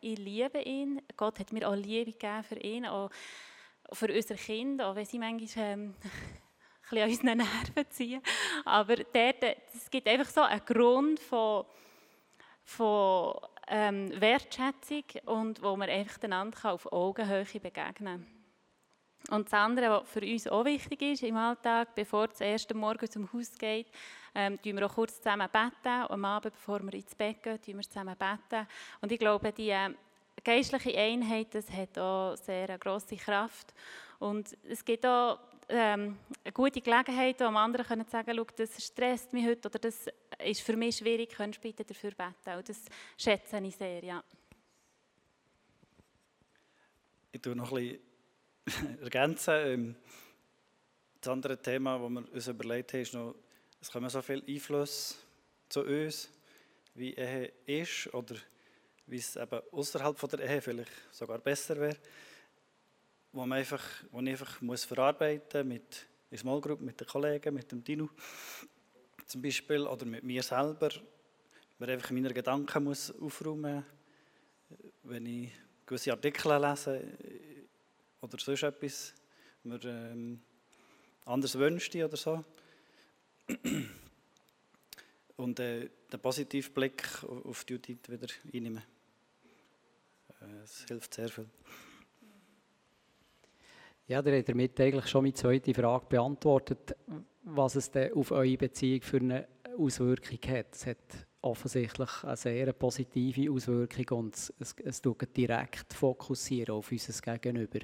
Ich 0.00 0.18
liebe 0.18 0.60
ihn. 0.60 1.02
Gott 1.16 1.38
hat 1.38 1.52
mir 1.52 1.68
auch 1.68 1.74
Liebe 1.74 2.12
gegeben 2.12 2.42
für 2.42 2.56
ihn, 2.56 2.86
auch 2.86 3.10
für 3.92 4.12
unsere 4.12 4.38
Kinder, 4.38 4.88
auch 4.88 4.96
wenn 4.96 5.04
sie 5.04 5.18
manchmal 5.18 5.64
ähm, 5.64 5.94
ein 6.90 6.98
an 6.98 7.08
unseren 7.08 7.38
Nerven 7.38 7.90
ziehen. 7.90 8.22
Aber 8.64 8.96
dort, 8.96 9.42
es 9.74 9.90
gibt 9.90 10.08
einfach 10.08 10.30
so 10.30 10.40
einen 10.40 10.64
Grund 10.64 11.20
von, 11.20 11.64
von 12.64 13.34
ähm, 13.68 14.10
Wertschätzung 14.18 15.04
und 15.26 15.62
wo 15.62 15.76
man 15.76 15.90
einfach 15.90 16.22
einander 16.22 16.72
auf 16.72 16.90
Augenhöhe 16.90 17.44
begegnen 17.44 17.94
kann. 17.94 18.26
Und 19.30 19.46
das 19.46 19.52
andere, 19.52 19.90
was 19.90 20.08
für 20.08 20.20
uns 20.20 20.46
auch 20.46 20.64
wichtig 20.64 21.02
ist 21.02 21.22
im 21.22 21.36
Alltag, 21.36 21.94
bevor 21.94 22.28
das 22.28 22.40
erste 22.40 22.74
Morgen 22.74 23.10
zum 23.10 23.30
Haus 23.32 23.58
geht, 23.58 23.88
ähm, 24.34 24.58
wir 24.62 24.86
auch 24.86 24.94
kurz 24.94 25.16
zusammen 25.16 25.48
beten. 25.50 26.06
Am 26.08 26.24
Abend, 26.24 26.54
bevor 26.54 26.82
wir 26.82 26.94
ins 26.94 27.14
Bett 27.14 27.42
gehen, 27.42 27.60
tun 27.60 27.76
wir 27.76 27.82
zusammen 27.82 28.16
beten. 28.16 28.66
Und 29.00 29.12
ich 29.12 29.18
glaube, 29.18 29.52
die 29.52 29.70
äh, 29.70 29.90
geistliche 30.44 30.96
Einheit, 30.96 31.54
das 31.54 31.70
hat 31.70 31.98
auch 31.98 32.36
sehr 32.36 32.68
eine 32.68 32.78
grosse 32.78 33.16
Kraft. 33.16 33.74
Und 34.18 34.56
es 34.68 34.84
gibt 34.84 35.06
auch 35.06 35.38
ähm, 35.68 36.18
eine 36.44 36.52
gute 36.52 36.80
Gelegenheit, 36.80 37.40
um 37.42 37.56
anderen 37.56 38.04
zu 38.04 38.10
sagen, 38.10 38.44
das 38.56 38.84
stresst 38.84 39.32
mich 39.32 39.46
heute 39.46 39.68
oder 39.68 39.78
das 39.78 40.06
ist 40.44 40.62
für 40.62 40.76
mich 40.76 40.96
schwierig, 40.96 41.30
könntest 41.30 41.62
du 41.62 41.68
bitte 41.68 41.84
dafür 41.84 42.10
beten. 42.10 42.56
Und 42.56 42.68
das 42.68 42.84
schätze 43.16 43.58
ich 43.58 43.76
sehr, 43.76 44.04
ja. 44.04 44.24
Ich 47.30 47.42
tue 47.42 47.54
noch 47.54 47.72
ein 47.72 47.98
bisschen 48.64 48.98
ergänzen. 49.02 49.54
Ähm, 49.54 49.96
das 51.20 51.32
andere 51.32 51.60
Thema, 51.60 51.98
das 51.98 52.10
wir 52.10 52.32
uns 52.32 52.48
überlegt 52.48 52.92
haben, 52.92 53.00
ist 53.00 53.14
noch, 53.14 53.34
es 53.80 53.90
kommen 53.90 54.10
so 54.10 54.22
viele 54.22 54.42
Einflüsse 54.46 55.14
zu 55.68 55.82
uns, 55.82 56.28
wie 56.94 57.14
Ehe 57.14 57.52
ist 57.66 58.12
oder 58.12 58.36
wie 59.06 59.16
es 59.16 59.36
eben 59.36 59.60
außerhalb 59.70 60.30
der 60.30 60.40
Ehe 60.40 60.60
vielleicht 60.60 60.90
sogar 61.12 61.38
besser 61.38 61.76
wäre, 61.76 61.96
wo, 63.32 63.46
man 63.46 63.58
einfach, 63.58 63.84
wo 64.10 64.20
ich 64.20 64.30
einfach 64.30 64.60
muss 64.60 64.84
verarbeiten 64.84 65.66
mit 65.68 66.06
in 66.30 66.38
Small 66.38 66.60
Group, 66.60 66.80
mit 66.80 67.00
den 67.00 67.06
Kollegen, 67.06 67.54
mit 67.54 67.70
dem 67.70 67.82
Dino 67.82 68.08
zum 69.26 69.42
Beispiel 69.42 69.86
oder 69.86 70.04
mit 70.06 70.24
mir 70.24 70.42
selber, 70.42 70.90
man 71.78 71.90
einfach 71.90 72.10
meine 72.10 72.34
Gedanken 72.34 72.84
muss 72.84 73.10
aufräumen, 73.20 73.84
wenn 75.04 75.26
ich 75.26 75.52
gewisse 75.86 76.12
Artikel 76.12 76.60
lese, 76.60 77.02
oder 78.20 78.38
sonst 78.38 78.62
etwas 78.64 79.14
mir 79.62 79.82
ähm, 79.84 80.42
anders 81.24 81.56
wünschte 81.56 82.04
oder 82.04 82.16
so. 82.16 82.44
Und 85.36 85.60
äh, 85.60 85.88
den 86.12 86.20
positiven 86.20 86.72
Blick 86.74 87.02
auf 87.22 87.64
die 87.64 87.74
Judith 87.74 88.08
wieder 88.08 88.26
einnehmen. 88.52 88.82
Es 90.62 90.84
äh, 90.84 90.88
hilft 90.88 91.14
sehr 91.14 91.28
viel. 91.28 91.46
Ja, 94.06 94.24
ihr 94.24 94.38
habt 94.38 94.48
damit 94.48 94.80
eigentlich 94.80 95.06
schon 95.06 95.22
meine 95.22 95.34
zweite 95.34 95.74
Frage 95.74 96.06
beantwortet, 96.08 96.96
was 97.42 97.76
es 97.76 97.90
denn 97.90 98.12
auf 98.14 98.30
eure 98.30 98.56
Beziehung 98.56 99.02
für 99.02 99.18
eine 99.18 99.46
Auswirkung 99.78 100.38
hat. 100.48 100.74
Es 100.74 100.86
hat 100.86 101.26
offensichtlich 101.42 102.24
eine 102.24 102.36
sehr 102.36 102.72
positive 102.72 103.50
Auswirkung 103.50 104.18
und 104.18 104.34
es, 104.34 104.52
es, 104.58 104.74
es 104.82 105.02
direkt 105.36 105.92
fokussieren 105.92 106.74
auf 106.74 106.90
unser 106.90 107.38
Gegenüber. 107.38 107.80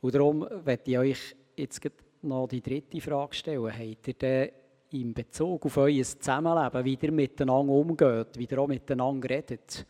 Und 0.00 0.14
darum 0.14 0.46
werde 0.64 0.90
ich 0.90 0.98
euch 0.98 1.36
jetzt 1.56 1.80
noch 2.22 2.48
die 2.48 2.60
dritte 2.60 3.00
Frage 3.00 3.34
stellen. 3.34 3.72
Habt 3.72 4.08
ihr 4.08 4.14
denn 4.14 4.50
in 5.00 5.14
Bezug 5.14 5.66
auf 5.66 5.76
euer 5.76 6.04
Zusammenleben, 6.04 6.84
wie 6.84 6.98
ihr 7.00 7.12
miteinander 7.12 7.72
umgeht, 7.72 8.38
wie 8.38 8.48
ihr 8.50 8.58
auch 8.58 8.66
miteinander 8.66 9.30
redet, 9.30 9.86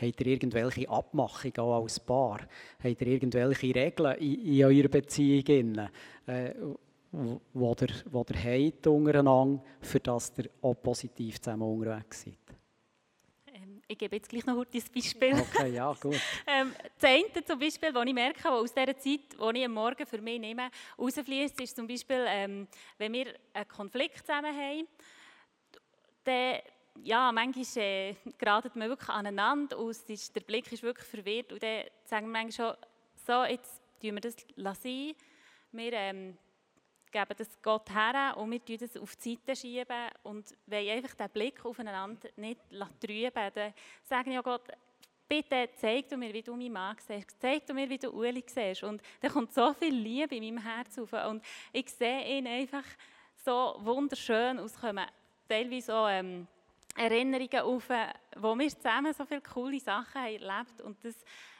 habt 0.00 0.20
ihr 0.20 0.26
irgendwelche 0.26 0.88
Abmachungen 0.88 1.58
auch 1.58 1.82
als 1.82 2.00
Paar? 2.00 2.40
Habt 2.82 3.00
ihr 3.00 3.06
irgendwelche 3.06 3.74
Regeln 3.74 4.16
in, 4.18 4.58
in 4.58 4.64
eurer 4.64 4.88
Beziehung, 4.88 5.88
äh, 6.26 6.54
wo 7.12 7.76
ihr, 7.80 7.88
wo 8.10 8.24
ihr 8.28 8.66
habt 8.70 8.86
untereinander, 8.86 9.62
für 9.80 10.00
das 10.00 10.32
ihr 10.38 10.48
auch 10.62 10.74
positiv 10.74 11.40
zusammen 11.40 11.62
unterwegs 11.62 12.22
seid? 12.22 12.41
Ich 13.92 13.98
gebe 13.98 14.16
jetzt 14.16 14.30
gleich 14.30 14.46
noch 14.46 14.56
ein 14.56 14.82
Beispiel. 14.94 15.38
Okay, 15.38 15.74
ja, 15.74 15.92
gut. 15.92 16.18
ähm, 16.46 16.74
das 16.98 17.10
eine 17.10 17.44
zum 17.44 17.58
Beispiel, 17.58 17.92
das 17.92 18.06
ich 18.06 18.14
merke, 18.14 18.44
was 18.44 18.52
aus 18.52 18.72
dieser 18.72 18.96
Zeit, 18.96 19.04
die 19.04 19.58
ich 19.58 19.64
am 19.66 19.72
Morgen 19.72 20.06
für 20.06 20.18
mich 20.18 20.40
nehme, 20.40 20.70
rausfließt, 20.98 21.60
ist 21.60 21.76
zum 21.76 21.86
Beispiel, 21.86 22.24
ähm, 22.26 22.66
wenn 22.96 23.12
wir 23.12 23.34
einen 23.52 23.68
Konflikt 23.68 24.26
zusammen 24.26 24.56
haben, 24.56 24.88
dann 26.24 26.60
ja, 27.02 27.30
manchmal 27.32 27.82
äh, 27.84 28.14
geratet 28.38 28.76
man 28.76 28.88
wirklich 28.88 29.10
aneinander 29.10 29.76
aus, 29.76 30.04
der 30.06 30.40
Blick 30.40 30.72
ist 30.72 30.82
wirklich 30.82 31.06
verwirrt 31.06 31.52
und 31.52 31.62
dann 31.62 31.84
sagen 32.04 32.28
wir 32.28 32.32
manchmal 32.32 32.74
schon, 32.74 32.86
so, 33.26 33.44
jetzt 33.44 33.82
tun 34.00 34.14
wir 34.14 34.20
das 34.20 34.36
lassen. 34.56 35.14
Wir 35.72 35.92
ähm, 35.92 36.38
geben 37.12 37.34
das 37.36 37.60
Gott 37.62 37.88
her 37.92 38.34
und 38.36 38.50
wir 38.50 38.64
tun 38.64 38.78
das 38.80 38.96
auf 38.96 39.14
die 39.16 39.34
Seite 39.34 39.54
schieben 39.54 40.08
und 40.22 40.54
wollen 40.66 40.88
einfach 40.88 41.14
den 41.14 41.30
Blick 41.30 41.64
aufeinander 41.64 42.28
nicht 42.36 42.60
trüben. 43.00 43.50
Dann 43.54 43.74
sagen 44.02 44.32
ja 44.32 44.40
Gott, 44.40 44.62
bitte 45.28 45.68
zeig 45.76 46.08
du 46.08 46.16
mir, 46.16 46.32
wie 46.32 46.42
du 46.42 46.56
meinen 46.56 46.72
Mann 46.72 46.96
siehst, 47.06 47.40
zeig 47.40 47.66
du 47.66 47.74
mir, 47.74 47.88
wie 47.88 47.98
du 47.98 48.10
Uli 48.10 48.44
siehst. 48.46 48.82
Und 48.82 49.02
da 49.20 49.28
kommt 49.28 49.52
so 49.52 49.72
viel 49.74 49.94
Liebe 49.94 50.34
in 50.34 50.54
meinem 50.54 50.64
Herz 50.64 50.98
auf 50.98 51.12
und 51.12 51.44
ich 51.72 51.88
sehe 51.90 52.38
ihn 52.38 52.46
einfach 52.46 52.84
so 53.44 53.76
wunderschön 53.78 54.58
auskommen. 54.58 55.06
Teilweise 55.48 55.94
auch 55.94 56.08
ähm, 56.08 56.46
Erinnerungen 56.96 57.60
auf, 57.60 57.88
wo 58.36 58.58
wir 58.58 58.68
zusammen 58.68 59.12
so 59.12 59.24
viele 59.24 59.40
coole 59.42 59.80
Sachen 59.80 60.20
haben 60.20 60.42
erlebt 60.42 60.80
und 60.82 61.04
das 61.04 61.16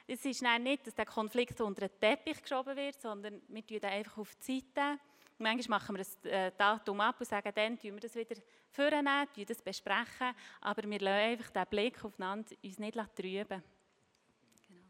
es 0.06 0.24
ist 0.24 0.42
nicht, 0.42 0.86
dass 0.86 0.94
der 0.94 1.06
Konflikt 1.06 1.60
unter 1.60 1.88
den 1.88 2.00
Teppich 2.00 2.42
geschoben 2.42 2.76
wird, 2.76 3.00
sondern 3.00 3.40
wir 3.48 3.66
tun 3.66 3.76
ihn 3.76 3.84
einfach 3.84 4.18
auf 4.18 4.34
die 4.46 4.60
Seite 4.60 4.98
Manchmal 5.42 5.80
machen 5.80 5.96
wir 5.96 6.04
ein 6.04 6.30
äh, 6.30 6.52
Datum 6.56 7.00
ab 7.00 7.16
und 7.18 7.26
sagen, 7.26 7.50
dann 7.52 7.76
tun 7.76 7.94
wir 7.94 8.00
das 8.00 8.14
wieder 8.14 8.36
vornehmen, 8.70 9.26
tun 9.34 9.44
das 9.44 9.60
besprechen, 9.60 10.34
aber 10.60 10.88
wir 10.88 11.00
lassen 11.00 11.30
einfach 11.30 11.50
den 11.50 11.66
Blick 11.66 12.04
aufeinander 12.04 12.54
uns 12.62 12.78
nicht 12.78 12.94
trüben. 13.16 13.62
Genau. 14.68 14.82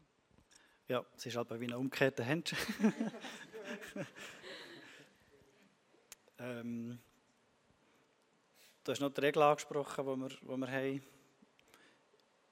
Ja, 0.87 1.03
es 1.17 1.25
ist 1.25 1.37
aber 1.37 1.59
wie 1.59 1.65
ein 1.65 1.73
umgekehrter 1.73 2.23
Händchen. 2.23 2.57
ähm, 6.37 6.99
du 8.83 8.91
hast 8.91 9.01
noch 9.01 9.11
die 9.11 9.21
Regel 9.21 9.41
angesprochen, 9.41 10.05
die 10.05 10.21
wir, 10.21 10.29
die 10.29 10.57
wir 10.57 10.67
haben. 10.67 11.01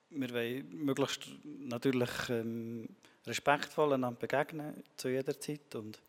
Wir 0.10 0.30
wollen 0.34 0.86
möglichst 0.86 1.30
natürlich 1.44 2.30
ähm, 2.30 2.90
respektvoll 3.28 3.94
einander 3.94 4.20
begegnen, 4.20 4.84
zu 4.98 5.10
jeder 5.10 5.40
Zeit. 5.40 5.76
Und 5.76 6.02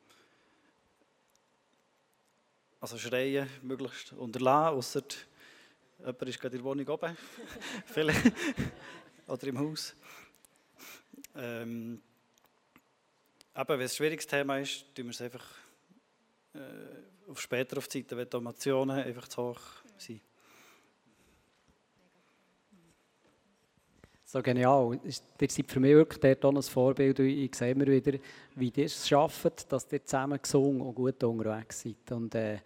also 2.82 2.98
schreien 2.98 3.48
möglichst 3.62 4.12
unterlassen, 4.12 4.76
außer 4.76 5.02
jemand 6.00 6.22
ist 6.22 6.40
gerade 6.40 6.56
in 6.56 6.62
der 6.62 6.64
Wohnung 6.64 6.88
oben. 6.88 7.16
Vielleicht. 7.86 8.32
Oder 9.28 9.46
im 9.46 9.58
Haus. 9.60 9.94
Ähm, 11.36 12.02
aber 13.54 13.78
wenn 13.78 13.86
es 13.86 13.92
ein 13.92 13.96
schwieriges 13.96 14.26
Thema 14.26 14.58
ist, 14.58 14.92
tun 14.96 15.04
wir 15.04 15.10
es 15.10 15.20
einfach 15.20 15.44
äh, 16.54 17.30
auf 17.30 17.40
später 17.40 17.78
auf 17.78 17.86
die 17.86 18.04
Zeit, 18.04 18.16
wenn 18.16 18.28
die 18.28 18.36
Emotionen 18.36 18.98
einfach 18.98 19.28
zu 19.28 19.42
hoch 19.42 19.60
sind. 19.96 20.20
So 24.32 24.40
genial. 24.40 24.98
Ihr 25.04 25.50
seid 25.50 25.70
für 25.70 25.78
mich 25.78 25.94
wirklich 25.94 26.18
dort 26.18 26.44
auch 26.46 26.56
ein 26.56 26.62
Vorbild. 26.62 27.18
Ich 27.18 27.54
sehe 27.54 27.72
immer 27.72 27.86
wieder, 27.86 28.18
wie 28.56 28.72
ihr 28.74 28.86
es 28.86 29.06
schafft, 29.06 29.70
dass 29.70 29.92
ihr 29.92 30.02
zusammen 30.06 30.40
gesungen 30.40 30.80
und 30.80 30.94
gut 30.94 31.22
unterwegs 31.22 31.82
seid. 31.82 32.10
Und, 32.12 32.34
äh, 32.34 32.56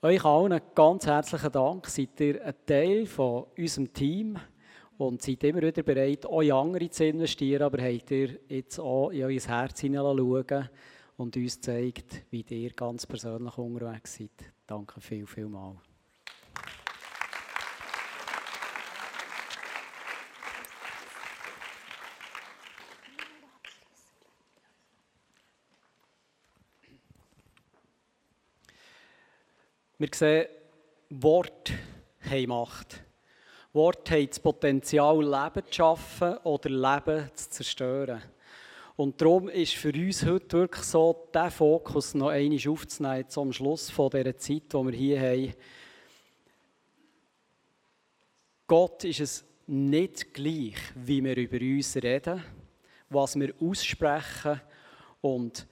euch 0.00 0.24
allen 0.24 0.60
ganz 0.72 1.08
herzlichen 1.08 1.50
Dank. 1.50 1.88
Seid 1.88 2.20
ihr 2.20 2.44
ein 2.44 2.54
Teil 2.64 3.06
von 3.06 3.46
unserem 3.58 3.92
Team 3.92 4.38
und 4.96 5.20
seid 5.20 5.42
immer 5.42 5.60
wieder 5.60 5.82
bereit, 5.82 6.24
auch 6.24 6.40
andere 6.40 6.88
zu 6.88 7.04
investieren, 7.04 7.62
aber 7.62 7.82
habt 7.82 8.12
ihr 8.12 8.38
jetzt 8.46 8.78
auch 8.78 9.10
in 9.10 9.24
euer 9.24 9.40
Herz 9.40 9.80
hineinschauen 9.80 10.68
und 11.16 11.36
uns 11.36 11.60
zeigt, 11.60 12.26
wie 12.30 12.44
ihr 12.48 12.70
ganz 12.74 13.06
persönlich 13.06 13.58
unterwegs 13.58 14.14
seid. 14.14 14.52
Danke 14.68 15.00
viel, 15.00 15.26
viel 15.26 15.48
mal. 15.48 15.74
Wir 30.00 30.08
sehen, 30.14 30.46
Wort 31.10 31.74
haben 32.20 32.46
Macht. 32.46 33.02
Wort 33.74 34.10
haben 34.10 34.26
das 34.26 34.40
Potenzial, 34.40 35.18
Leben 35.18 35.66
zu 35.66 35.74
schaffen 35.74 36.38
oder 36.38 36.70
Leben 36.70 37.30
zu 37.34 37.50
zerstören. 37.50 38.22
Und 38.96 39.20
darum 39.20 39.50
ist 39.50 39.74
für 39.74 39.92
uns 39.92 40.24
heute 40.24 40.56
wirklich 40.56 40.86
so, 40.86 41.28
diesen 41.34 41.50
Fokus 41.50 42.14
noch 42.14 42.30
einmal 42.30 42.66
aufzunehmen, 42.66 43.28
zum 43.28 43.52
Schluss 43.52 43.90
von 43.90 44.08
dieser 44.08 44.38
Zeit, 44.38 44.72
die 44.72 44.86
wir 44.86 44.92
hier 44.92 45.20
haben. 45.20 45.54
Gott 48.68 49.04
ist 49.04 49.20
es 49.20 49.44
nicht 49.66 50.32
gleich, 50.32 50.76
wie 50.94 51.22
wir 51.22 51.36
über 51.36 51.58
uns 51.58 51.94
reden, 51.96 52.42
was 53.10 53.38
wir 53.38 53.52
aussprechen. 53.60 54.62
Und 55.20 55.66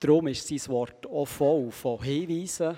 darum 0.00 0.26
ist 0.26 0.48
sein 0.48 0.72
Wort 0.72 1.06
auch 1.06 1.26
voll 1.26 1.70
von 1.70 2.02
Hinweisen, 2.02 2.76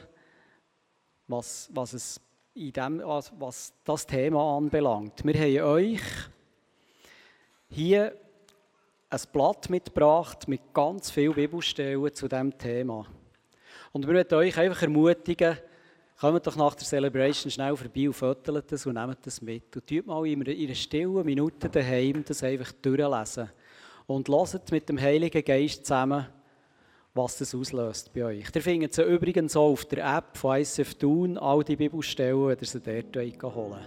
was, 1.28 1.68
was, 1.72 1.92
es 1.92 2.20
in 2.54 2.72
dem, 2.72 3.02
was, 3.04 3.72
das 3.84 4.06
Thema 4.06 4.56
anbelangt. 4.56 5.24
Wir 5.24 5.34
haben 5.34 5.72
euch 5.72 6.00
hier 7.68 8.14
ein 9.10 9.20
Blatt 9.32 9.70
mitgebracht 9.70 10.48
mit 10.48 10.72
ganz 10.72 11.10
vielen 11.10 11.34
Bibelstellen 11.34 12.14
zu 12.14 12.28
diesem 12.28 12.56
Thema. 12.56 13.06
Und 13.92 14.06
wir 14.06 14.14
möchten 14.14 14.34
euch 14.34 14.56
einfach 14.58 14.82
ermutigen, 14.82 15.56
kommt 16.18 16.46
doch 16.46 16.56
nach 16.56 16.74
der 16.74 16.86
Celebration 16.86 17.50
schnell 17.50 17.76
vorbei 17.76 18.08
und 18.08 18.14
fötelt 18.14 18.70
das 18.70 18.86
und 18.86 18.94
nehmt 18.94 19.24
das 19.24 19.40
mit. 19.40 19.74
Und 19.74 19.86
tut 19.86 20.06
mal 20.06 20.26
in 20.26 20.42
einer 20.46 20.74
stillen 20.74 21.24
Minute 21.24 21.68
daheim 21.68 22.24
das 22.24 22.42
einfach 22.42 22.72
durchlesen. 22.72 23.50
Und 24.06 24.28
lasst 24.28 24.70
mit 24.70 24.88
dem 24.88 25.00
Heiligen 25.00 25.44
Geist 25.44 25.86
zusammen 25.86 26.26
was 27.14 27.38
das 27.38 27.54
auslöst 27.54 28.12
bei 28.12 28.24
euch. 28.24 28.46
Ihr 28.52 28.60
findet 28.60 28.92
sie 28.92 29.04
übrigens 29.04 29.56
auch 29.56 29.70
auf 29.70 29.84
der 29.84 30.16
App 30.16 30.36
von 30.36 30.58
ICF 30.58 30.94
Thun, 30.94 31.38
all 31.38 31.62
die 31.62 31.76
Bibelstellen, 31.76 32.48
wenn 32.48 32.58
ihr 32.60 32.66
sie 32.66 32.80
dort 32.80 33.54
holen 33.54 33.78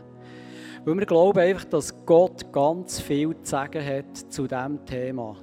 Weil 0.86 0.98
wir 0.98 1.06
glauben 1.06 1.40
einfach, 1.40 1.66
dass 1.66 1.94
Gott 2.06 2.52
ganz 2.54 3.02
viel 3.02 3.36
zu 3.42 3.50
sagen 3.52 3.86
hat 3.86 4.16
zu 4.16 4.48
diesem 4.48 4.86
Thema. 4.86 5.36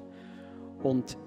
Und 0.82 1.18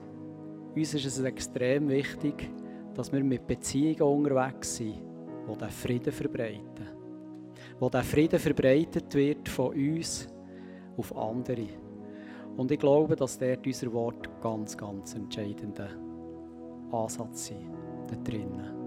uns 0.76 0.94
ist 0.96 1.06
es 1.06 1.20
extrem 1.20 1.90
wichtig, 1.90 2.50
dass 2.96 3.14
wir 3.14 3.24
mit 3.24 3.46
Beziehungen 3.46 4.26
unterwegs 4.26 4.78
sind, 4.78 4.96
die 5.48 5.54
diesen 5.54 5.70
Frieden 5.70 6.12
verbreiten. 6.12 6.88
Wo 7.80 7.88
der 7.90 8.04
Frieden 8.04 8.40
verbreitet 8.40 9.14
wird 9.14 9.48
von 9.48 9.76
uns 9.76 10.28
auf 10.98 11.16
andere. 11.16 11.68
Und 12.56 12.72
ich 12.72 12.80
glaube, 12.80 13.16
dass 13.16 13.38
dort 13.38 13.64
unser 13.68 13.94
Wort 13.94 14.42
ganz, 14.42 14.76
ganz 14.76 15.14
entscheidend 15.14 15.78
ist. 15.78 16.07
Ansatz 16.92 17.48
sein, 17.48 17.70
da 18.08 18.16
drinnen. 18.16 18.78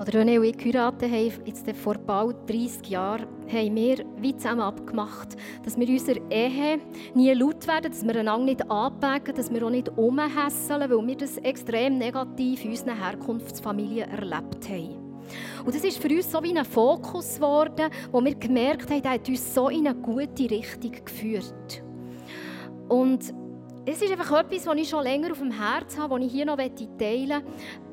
Als 0.00 0.08
René 0.14 0.38
und 0.38 0.44
ich 0.44 0.56
geheiratet 0.56 1.12
haben, 1.12 1.44
jetzt 1.44 1.70
vor 1.72 1.94
bald 1.94 2.48
30 2.48 2.88
Jahren, 2.88 3.26
haben 3.52 3.76
wir 3.76 3.98
wie 4.16 4.34
zusammen 4.34 4.62
abgemacht, 4.62 5.36
dass 5.62 5.78
wir 5.78 5.86
in 5.86 5.98
unserer 5.98 6.30
Ehe 6.30 6.80
nie 7.14 7.34
laut 7.34 7.66
werden, 7.66 7.92
dass 7.92 8.02
wir 8.02 8.16
einander 8.16 8.46
nicht 8.46 8.70
anpacken, 8.70 9.34
dass 9.34 9.52
wir 9.52 9.62
auch 9.62 9.70
nicht 9.70 9.90
umhässeln, 9.98 10.90
weil 10.90 11.06
wir 11.06 11.16
das 11.16 11.36
extrem 11.36 11.98
negativ 11.98 12.64
in 12.64 12.70
unseren 12.70 12.96
Herkunftsfamilien 12.96 14.08
erlebt 14.10 14.70
haben. 14.70 15.10
Und 15.66 15.74
das 15.74 15.84
ist 15.84 15.98
für 15.98 16.08
uns 16.08 16.32
so 16.32 16.42
wie 16.42 16.56
ein 16.56 16.64
Fokus 16.64 17.36
geworden, 17.36 17.90
wo 18.10 18.24
wir 18.24 18.34
gemerkt 18.36 18.90
haben, 18.90 19.02
der 19.02 19.12
hat 19.12 19.28
uns 19.28 19.54
so 19.54 19.68
in 19.68 19.86
eine 19.86 19.98
gute 19.98 20.50
Richtung 20.50 20.92
geführt. 21.04 21.82
Und 22.88 23.34
es 23.92 24.00
ist 24.00 24.12
einfach 24.12 24.40
etwas, 24.40 24.66
was 24.66 24.76
ich 24.76 24.88
schon 24.88 25.02
länger 25.02 25.32
auf 25.32 25.38
dem 25.38 25.50
Herz 25.50 25.98
habe, 25.98 26.14
das 26.16 26.26
ich 26.26 26.32
hier 26.32 26.46
noch 26.46 26.56
teilen 26.56 27.28
möchte. 27.28 27.42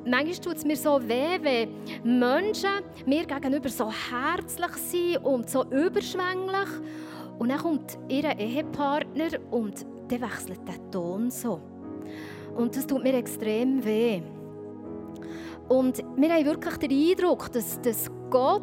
Manchmal 0.05 0.35
tut 0.35 0.57
es 0.57 0.65
mir 0.65 0.77
so 0.77 1.01
weh, 1.01 1.39
wenn 1.41 2.19
Menschen 2.19 2.69
mir 3.05 3.25
gegenüber 3.25 3.69
so 3.69 3.91
herzlich 3.91 4.73
sind 4.75 5.17
und 5.25 5.49
so 5.49 5.63
überschwänglich. 5.63 6.69
Und 7.39 7.49
dann 7.49 7.57
kommt 7.57 7.97
ihr 8.09 8.25
Ehepartner 8.37 9.39
und 9.49 9.85
dann 10.09 10.21
wechselt 10.21 10.59
der 10.67 10.91
Ton 10.91 11.31
so. 11.31 11.61
Und 12.55 12.75
das 12.75 12.85
tut 12.85 13.03
mir 13.03 13.15
extrem 13.15 13.83
weh. 13.83 14.21
Und 15.67 16.03
wir 16.15 16.29
haben 16.33 16.45
wirklich 16.45 16.77
den 16.77 16.91
Eindruck, 16.91 17.51
dass, 17.51 17.81
dass 17.81 18.09
Gott 18.29 18.61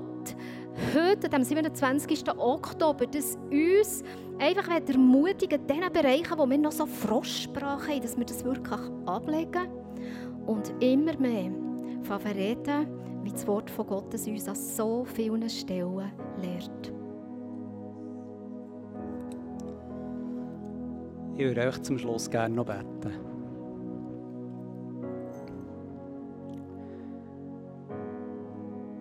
heute, 0.95 1.33
am 1.33 1.43
27. 1.43 2.25
Oktober, 2.37 3.07
dass 3.07 3.37
uns 3.51 4.03
einfach 4.39 4.69
ermutigen 4.69 5.61
in 5.61 5.67
den 5.67 5.93
Bereichen, 5.93 6.39
wo 6.39 6.49
wir 6.49 6.59
noch 6.59 6.73
so 6.73 6.87
Frostsprache 6.87 7.93
haben, 7.93 8.03
dass 8.03 8.17
wir 8.17 8.25
das 8.25 8.45
wirklich 8.45 8.81
ablegen 9.07 9.69
und 10.47 10.73
immer 10.81 11.17
mehr 11.19 11.51
reden, 12.37 12.87
wie 13.23 13.31
das 13.31 13.47
Wort 13.47 13.71
von 13.71 13.87
Gottes 13.87 14.27
uns 14.27 14.49
an 14.49 14.55
so 14.55 15.05
vielen 15.05 15.49
Stellen 15.49 16.13
lehrt. 16.41 16.93
Ich 21.37 21.45
würde 21.45 21.67
euch 21.67 21.83
zum 21.83 21.99
Schluss 21.99 22.31
gerne 22.31 22.55
noch 22.55 22.67
beten. 22.67 23.13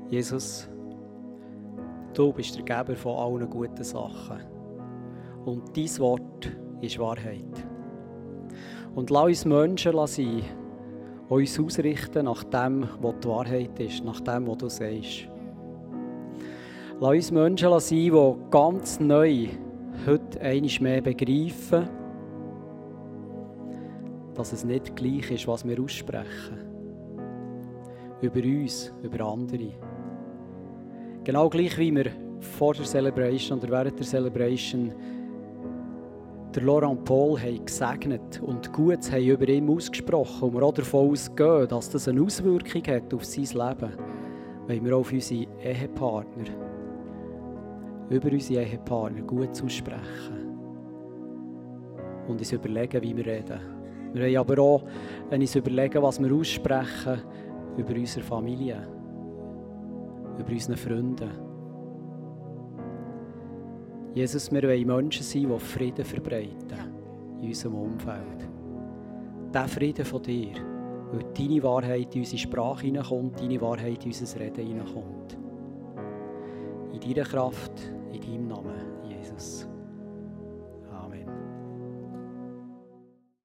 Jesus, 0.09 0.69
du 2.13 2.31
bist 2.33 2.55
der 2.55 2.63
Geber 2.63 2.95
von 2.95 3.17
allen 3.17 3.49
guten 3.49 3.83
Sachen. 3.83 4.52
Und 5.45 5.75
dein 5.75 5.99
Wort 5.99 6.51
ist 6.81 6.99
Wahrheit. 6.99 7.67
Und 8.95 9.09
lass 9.09 9.25
uns 9.25 9.45
Menschen 9.45 10.07
sein, 10.07 10.43
uns 11.29 11.59
ausrichten 11.59 12.25
nach 12.25 12.43
dem, 12.43 12.87
was 13.01 13.15
die 13.21 13.27
Wahrheit 13.27 13.79
ist, 13.79 14.03
nach 14.03 14.21
dem, 14.21 14.47
was 14.47 14.57
du 14.57 14.69
sagst. 14.69 15.27
Lass 16.99 17.11
uns 17.11 17.31
Menschen 17.31 17.79
sein, 17.79 17.97
die 17.97 18.35
ganz 18.51 18.99
neu 18.99 19.47
heute 20.05 20.41
einmal 20.41 20.71
mehr 20.79 21.01
begreifen, 21.01 21.89
dass 24.35 24.53
es 24.53 24.63
nicht 24.63 24.95
gleich 24.95 25.31
ist, 25.31 25.47
was 25.47 25.67
wir 25.67 25.81
aussprechen. 25.81 26.57
Über 28.21 28.39
uns, 28.39 28.93
über 29.01 29.25
andere. 29.25 29.71
Genau 31.23 31.49
gleich 31.49 31.77
wie 31.77 31.95
wir 31.95 32.11
vor 32.39 32.73
der 32.73 32.85
Celebration 32.85 33.59
oder 33.59 33.69
während 33.69 33.97
der 33.97 34.05
Celebration 34.05 34.93
der 36.55 36.63
Laurent 36.63 37.03
Paul 37.03 37.39
haben 37.39 37.65
gesegnet 37.65 38.41
und 38.41 38.71
Gutes 38.71 39.11
haben 39.11 39.23
über 39.23 39.47
ihn 39.47 39.69
ausgesprochen 39.69 40.49
und 40.49 40.53
wir 40.53 40.63
auch 40.63 40.73
davon 40.73 41.11
ausgehen, 41.11 41.67
dass 41.67 41.89
das 41.89 42.07
eine 42.07 42.21
Auswirkung 42.21 42.83
hat 42.87 43.13
auf 43.13 43.25
sein 43.25 43.45
Leben, 43.45 43.97
wenn 44.67 44.85
wir 44.85 44.95
auf 44.95 45.11
unsere 45.11 45.47
Ehepartner, 45.63 46.45
über 48.09 48.31
unsere 48.31 48.63
Ehepartner 48.63 49.21
gut 49.21 49.63
aussprechen 49.63 50.57
und 52.27 52.39
uns 52.39 52.51
überlegen, 52.51 53.01
wie 53.01 53.17
wir 53.17 53.25
reden. 53.25 53.59
Wir 54.13 54.23
wollen 54.23 54.37
aber 54.37 54.61
auch 54.61 54.83
uns 55.31 55.55
überlegen, 55.55 56.03
was 56.03 56.21
wir 56.21 56.33
aussprechen 56.33 57.21
über 57.77 57.95
unsere 57.95 58.23
Familie, 58.23 58.87
über 60.37 60.51
unsere 60.51 60.77
Freunde. 60.77 61.52
Jesus, 64.13 64.51
wir 64.51 64.61
wollen 64.63 64.85
Menschen 64.85 65.23
sein, 65.23 65.49
die 65.49 65.59
Frieden 65.59 66.05
verbreiten 66.05 66.93
in 67.41 67.47
unserem 67.47 67.75
Umfeld. 67.75 68.47
Der 69.51 69.67
Frieden 69.67 70.05
von 70.05 70.21
dir, 70.21 70.53
weil 71.11 71.25
deine 71.33 71.63
Wahrheit 71.63 72.13
in 72.13 72.21
unsere 72.21 72.37
Sprache 72.37 72.85
hineinkommt, 72.85 73.39
deine 73.39 73.59
Wahrheit 73.59 74.05
in 74.05 74.11
unser 74.11 74.39
Reden 74.39 74.67
hineinkommt. 74.67 75.37
In 76.93 76.99
deiner 76.99 77.27
Kraft, 77.27 77.73
in 78.11 78.21
deinem 78.21 78.47
Namen, 78.47 78.81
Jesus. 79.09 79.67